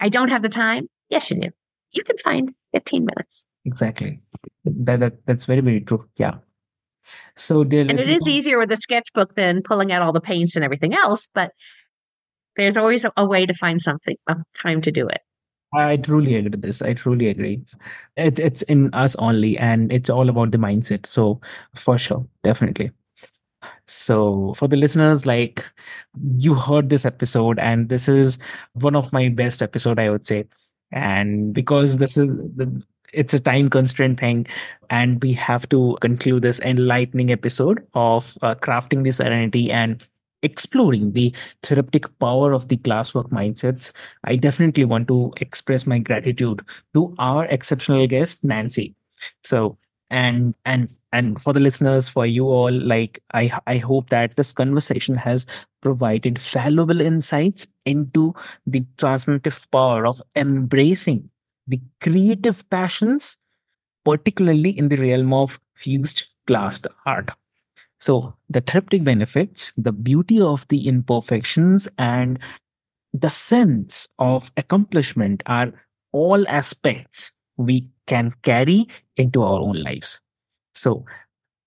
I 0.01 0.09
don't 0.09 0.31
have 0.31 0.43
the 0.43 0.49
time. 0.49 0.87
Yes, 1.11 1.31
you 1.31 1.41
do. 1.41 1.51
You 1.93 2.03
can 2.03 2.17
find 2.17 2.55
15 2.73 3.05
minutes. 3.05 3.45
Exactly. 3.65 4.21
That, 4.65 5.01
that 5.01 5.27
That's 5.27 5.45
very, 5.45 5.61
very 5.61 5.81
true. 5.81 6.07
Yeah. 6.17 6.37
So, 7.37 7.65
dear 7.65 7.83
and 7.83 7.99
it 7.99 8.09
is 8.09 8.29
easier 8.29 8.59
with 8.59 8.71
a 8.73 8.77
sketchbook 8.77 9.35
than 9.35 9.63
pulling 9.63 9.91
out 9.93 10.03
all 10.03 10.13
the 10.13 10.21
paints 10.21 10.55
and 10.55 10.65
everything 10.65 10.95
else, 10.95 11.29
but 11.35 11.53
there's 12.57 12.77
always 12.77 13.05
a, 13.05 13.13
a 13.17 13.25
way 13.25 13.47
to 13.47 13.55
find 13.55 13.81
something, 13.81 14.17
a 14.29 14.37
time 14.55 14.81
to 14.83 14.93
do 14.93 15.09
it. 15.09 15.21
I 15.73 15.97
truly 15.97 16.35
agree 16.35 16.51
with 16.51 16.63
this. 16.63 16.83
I 16.83 16.95
truly 16.95 17.29
agree. 17.29 17.63
It's 18.17 18.41
it's 18.41 18.63
in 18.63 18.93
us 18.93 19.15
only, 19.17 19.57
and 19.57 19.93
it's 19.93 20.11
all 20.11 20.29
about 20.29 20.51
the 20.51 20.59
mindset. 20.59 21.07
So 21.07 21.41
for 21.75 21.97
sure, 21.97 22.27
definitely. 22.43 22.91
So 23.87 24.55
for 24.55 24.67
the 24.69 24.77
listeners, 24.77 25.27
like 25.27 25.65
you 26.37 26.55
heard 26.55 26.89
this 26.89 27.05
episode, 27.05 27.59
and 27.59 27.89
this 27.89 28.09
is 28.09 28.39
one 28.73 28.97
of 28.97 29.13
my 29.13 29.29
best 29.29 29.63
episode, 29.63 29.99
I 29.99 30.11
would 30.11 30.27
say. 30.27 30.45
And 30.93 31.55
because 31.55 31.99
this 31.99 32.17
is 32.17 32.31
the 32.31 32.83
it's 33.13 33.35
a 33.35 33.41
time 33.41 33.71
constraint 33.71 34.21
thing 34.21 34.47
and 34.89 35.23
we 35.23 35.33
have 35.33 35.69
to 35.69 35.97
conclude 36.01 36.43
this 36.43 36.61
enlightening 36.61 37.31
episode 37.31 37.87
of 37.95 38.37
uh, 38.43 38.55
crafting 38.57 39.05
the 39.05 39.11
serenity 39.11 39.71
and 39.71 40.07
exploring 40.43 41.13
the 41.13 41.35
therapeutic 41.63 42.07
power 42.19 42.53
of 42.53 42.69
the 42.69 42.77
glasswork 42.79 43.29
mindsets, 43.31 43.93
I 44.25 44.37
definitely 44.37 44.85
want 44.85 45.09
to 45.09 45.33
express 45.37 45.87
my 45.87 45.99
gratitude 45.99 46.63
to 46.95 47.15
our 47.19 47.45
exceptional 47.47 48.07
guest, 48.07 48.43
Nancy. 48.43 48.95
So, 49.45 49.77
and 50.11 50.55
and 50.65 50.89
and 51.13 51.41
for 51.43 51.53
the 51.53 51.61
listeners, 51.61 52.09
for 52.09 52.25
you 52.27 52.47
all, 52.47 52.73
like 52.73 53.23
I 53.35 53.53
I 53.67 53.79
hope 53.79 54.11
that 54.11 54.37
this 54.37 54.53
conversation 54.53 55.15
has 55.17 55.47
provided 55.83 56.39
valuable 56.39 57.01
insights 57.01 57.69
into 57.85 58.35
the 58.67 58.81
transformative 58.97 59.67
power 59.71 60.07
of 60.07 60.23
embracing 60.37 61.29
the 61.71 61.81
creative 62.01 62.69
passions, 62.69 63.39
particularly 64.05 64.77
in 64.77 64.89
the 64.89 64.97
realm 64.97 65.33
of 65.33 65.61
fused 65.75 66.29
glass 66.47 66.83
art. 67.07 67.31
So, 67.99 68.35
the 68.49 68.61
therapeutic 68.61 69.05
benefits, 69.05 69.73
the 69.77 69.93
beauty 69.93 70.41
of 70.41 70.67
the 70.69 70.89
imperfections, 70.89 71.89
and 71.99 72.39
the 73.13 73.29
sense 73.29 74.09
of 74.19 74.51
accomplishment 74.57 75.43
are 75.47 75.73
all 76.13 76.49
aspects 76.49 77.33
we 77.57 77.89
can 78.07 78.35
carry 78.43 78.89
into 79.17 79.43
our 79.43 79.61
own 79.61 79.83
lives. 79.83 80.21
So, 80.75 81.05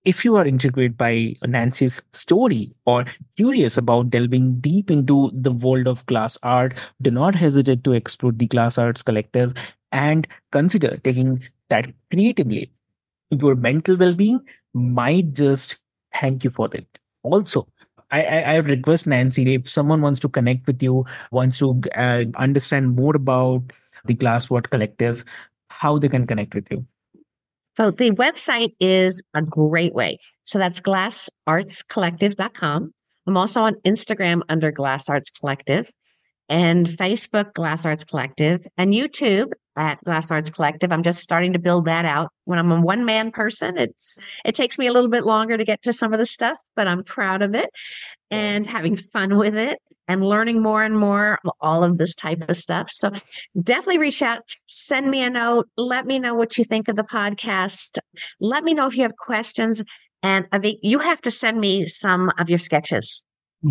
if 0.04 0.24
you 0.24 0.36
are 0.36 0.44
intrigued 0.44 0.98
by 0.98 1.34
Nancy's 1.46 2.02
story 2.12 2.74
or 2.84 3.06
curious 3.36 3.78
about 3.78 4.10
delving 4.10 4.60
deep 4.60 4.90
into 4.90 5.30
the 5.32 5.52
world 5.52 5.86
of 5.86 6.04
glass 6.06 6.36
art, 6.42 6.74
do 7.00 7.10
not 7.10 7.34
hesitate 7.34 7.84
to 7.84 7.92
explore 7.92 8.32
the 8.32 8.46
Glass 8.46 8.76
Arts 8.76 9.02
Collective 9.02 9.54
and 9.94 10.28
consider 10.52 10.98
taking 10.98 11.42
that 11.70 11.86
creatively. 12.12 12.70
Your 13.30 13.54
mental 13.54 13.96
well 13.96 14.12
being 14.12 14.40
might 14.74 15.32
just 15.32 15.78
thank 16.20 16.44
you 16.44 16.50
for 16.50 16.68
that. 16.68 16.84
Also, 17.22 17.66
I, 18.10 18.22
I, 18.22 18.40
I 18.40 18.56
request 18.56 19.06
Nancy 19.06 19.54
if 19.54 19.70
someone 19.70 20.02
wants 20.02 20.20
to 20.20 20.28
connect 20.28 20.66
with 20.66 20.82
you, 20.82 21.06
wants 21.30 21.58
to 21.60 21.80
uh, 21.96 22.24
understand 22.36 22.96
more 22.96 23.16
about 23.16 23.62
the 24.04 24.14
Glasswork 24.14 24.68
Collective, 24.70 25.24
how 25.70 25.98
they 25.98 26.08
can 26.08 26.26
connect 26.26 26.54
with 26.54 26.70
you. 26.70 26.84
So 27.76 27.90
the 27.90 28.10
website 28.10 28.74
is 28.78 29.22
a 29.32 29.40
great 29.42 29.94
way. 29.94 30.18
So 30.42 30.58
that's 30.58 30.80
glassartscollective.com. 30.80 32.92
I'm 33.26 33.36
also 33.36 33.62
on 33.62 33.74
Instagram 33.86 34.42
under 34.48 34.70
Glass 34.70 35.08
Arts 35.08 35.30
Collective 35.30 35.90
and 36.48 36.86
Facebook 36.86 37.52
Glass 37.54 37.84
Arts 37.86 38.04
Collective 38.04 38.64
and 38.76 38.92
YouTube 38.92 39.52
at 39.76 40.02
Glass 40.04 40.30
Arts 40.30 40.50
Collective. 40.50 40.92
I'm 40.92 41.02
just 41.02 41.20
starting 41.20 41.52
to 41.52 41.58
build 41.58 41.84
that 41.86 42.04
out. 42.04 42.30
When 42.44 42.58
I'm 42.58 42.70
a 42.70 42.80
one 42.80 43.04
man 43.04 43.30
person, 43.30 43.76
it's 43.76 44.18
it 44.44 44.54
takes 44.54 44.78
me 44.78 44.86
a 44.86 44.92
little 44.92 45.10
bit 45.10 45.24
longer 45.24 45.56
to 45.56 45.64
get 45.64 45.82
to 45.82 45.92
some 45.92 46.12
of 46.12 46.18
the 46.18 46.26
stuff, 46.26 46.58
but 46.76 46.86
I'm 46.86 47.02
proud 47.04 47.42
of 47.42 47.54
it 47.54 47.70
and 48.30 48.66
having 48.66 48.96
fun 48.96 49.36
with 49.36 49.56
it 49.56 49.78
and 50.08 50.24
learning 50.24 50.62
more 50.62 50.82
and 50.82 50.98
more 50.98 51.38
of 51.44 51.52
all 51.60 51.82
of 51.82 51.98
this 51.98 52.14
type 52.14 52.44
of 52.48 52.56
stuff. 52.56 52.90
So 52.90 53.10
definitely 53.62 53.98
reach 53.98 54.22
out, 54.22 54.42
send 54.66 55.10
me 55.10 55.22
a 55.22 55.30
note, 55.30 55.68
let 55.76 56.06
me 56.06 56.18
know 56.18 56.34
what 56.34 56.58
you 56.58 56.64
think 56.64 56.88
of 56.88 56.96
the 56.96 57.04
podcast. 57.04 57.98
Let 58.40 58.64
me 58.64 58.74
know 58.74 58.86
if 58.86 58.96
you 58.96 59.02
have 59.02 59.16
questions. 59.16 59.82
And 60.22 60.46
I 60.52 60.58
think 60.58 60.80
you 60.82 60.98
have 60.98 61.20
to 61.22 61.30
send 61.30 61.60
me 61.60 61.86
some 61.86 62.30
of 62.38 62.48
your 62.48 62.58
sketches. 62.58 63.24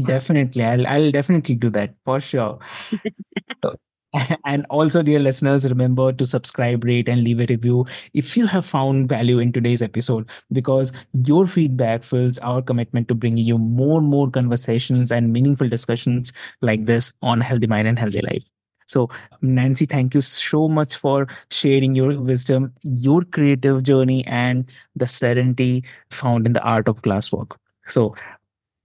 Definitely. 0.06 0.64
I'll 0.64 0.88
I'll 0.88 1.12
definitely 1.12 1.56
do 1.56 1.70
that 1.72 1.94
for 2.04 2.20
sure. 2.20 2.60
so, 3.64 3.76
and 4.46 4.66
also, 4.70 5.02
dear 5.02 5.20
listeners, 5.20 5.68
remember 5.68 6.12
to 6.14 6.26
subscribe, 6.26 6.84
rate, 6.84 7.10
and 7.10 7.24
leave 7.24 7.40
a 7.40 7.46
review 7.48 7.86
if 8.14 8.38
you 8.38 8.46
have 8.46 8.66
found 8.66 9.10
value 9.10 9.40
in 9.40 9.52
today's 9.52 9.82
episode, 9.82 10.30
because 10.52 10.92
your 11.26 11.48
feedback 11.48 12.04
fuels 12.04 12.38
our 12.40 12.62
commitment 12.62 13.08
to 13.08 13.16
bringing 13.16 13.46
you 13.46 13.58
more 13.58 14.00
and 14.00 14.08
more 14.08 14.30
conversations 14.30 15.12
and 15.12 15.34
meaningful 15.34 15.68
discussions 15.68 16.32
like 16.62 16.86
this 16.86 17.12
on 17.24 17.42
Healthy 17.42 17.68
Mind 17.68 17.88
and 17.88 17.98
Healthy 17.98 18.22
Life. 18.22 18.44
So, 18.88 19.10
Nancy, 19.42 19.86
thank 19.86 20.14
you 20.14 20.22
so 20.22 20.68
much 20.68 20.98
for 20.98 21.28
sharing 21.50 21.96
your 21.96 22.20
wisdom, 22.20 22.74
your 22.84 23.24
creative 23.24 23.82
journey, 23.82 24.26
and 24.28 24.70
the 24.96 25.08
serenity 25.08 25.84
found 26.12 26.46
in 26.46 26.54
the 26.54 26.62
art 26.62 26.88
of 26.88 27.02
glasswork. 27.02 27.52
So, 27.88 28.16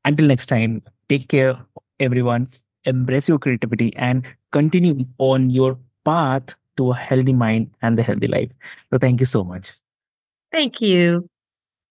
until 0.05 0.27
next 0.29 0.47
time, 0.47 0.83
take 1.09 1.29
care, 1.29 1.59
everyone. 2.01 2.49
Embrace 2.89 3.29
your 3.29 3.39
creativity 3.39 3.95
and 3.97 4.27
continue 4.53 5.07
on 5.19 5.51
your 5.51 5.79
path 6.05 6.55
to 6.79 6.93
a 6.93 6.97
healthy 6.97 7.33
mind 7.33 7.71
and 7.83 7.99
the 7.99 8.03
healthy 8.03 8.29
life. 8.29 8.51
So, 8.91 8.99
thank 8.99 9.21
you 9.21 9.27
so 9.27 9.45
much. 9.45 9.73
Thank 10.53 10.81
you. 10.81 11.29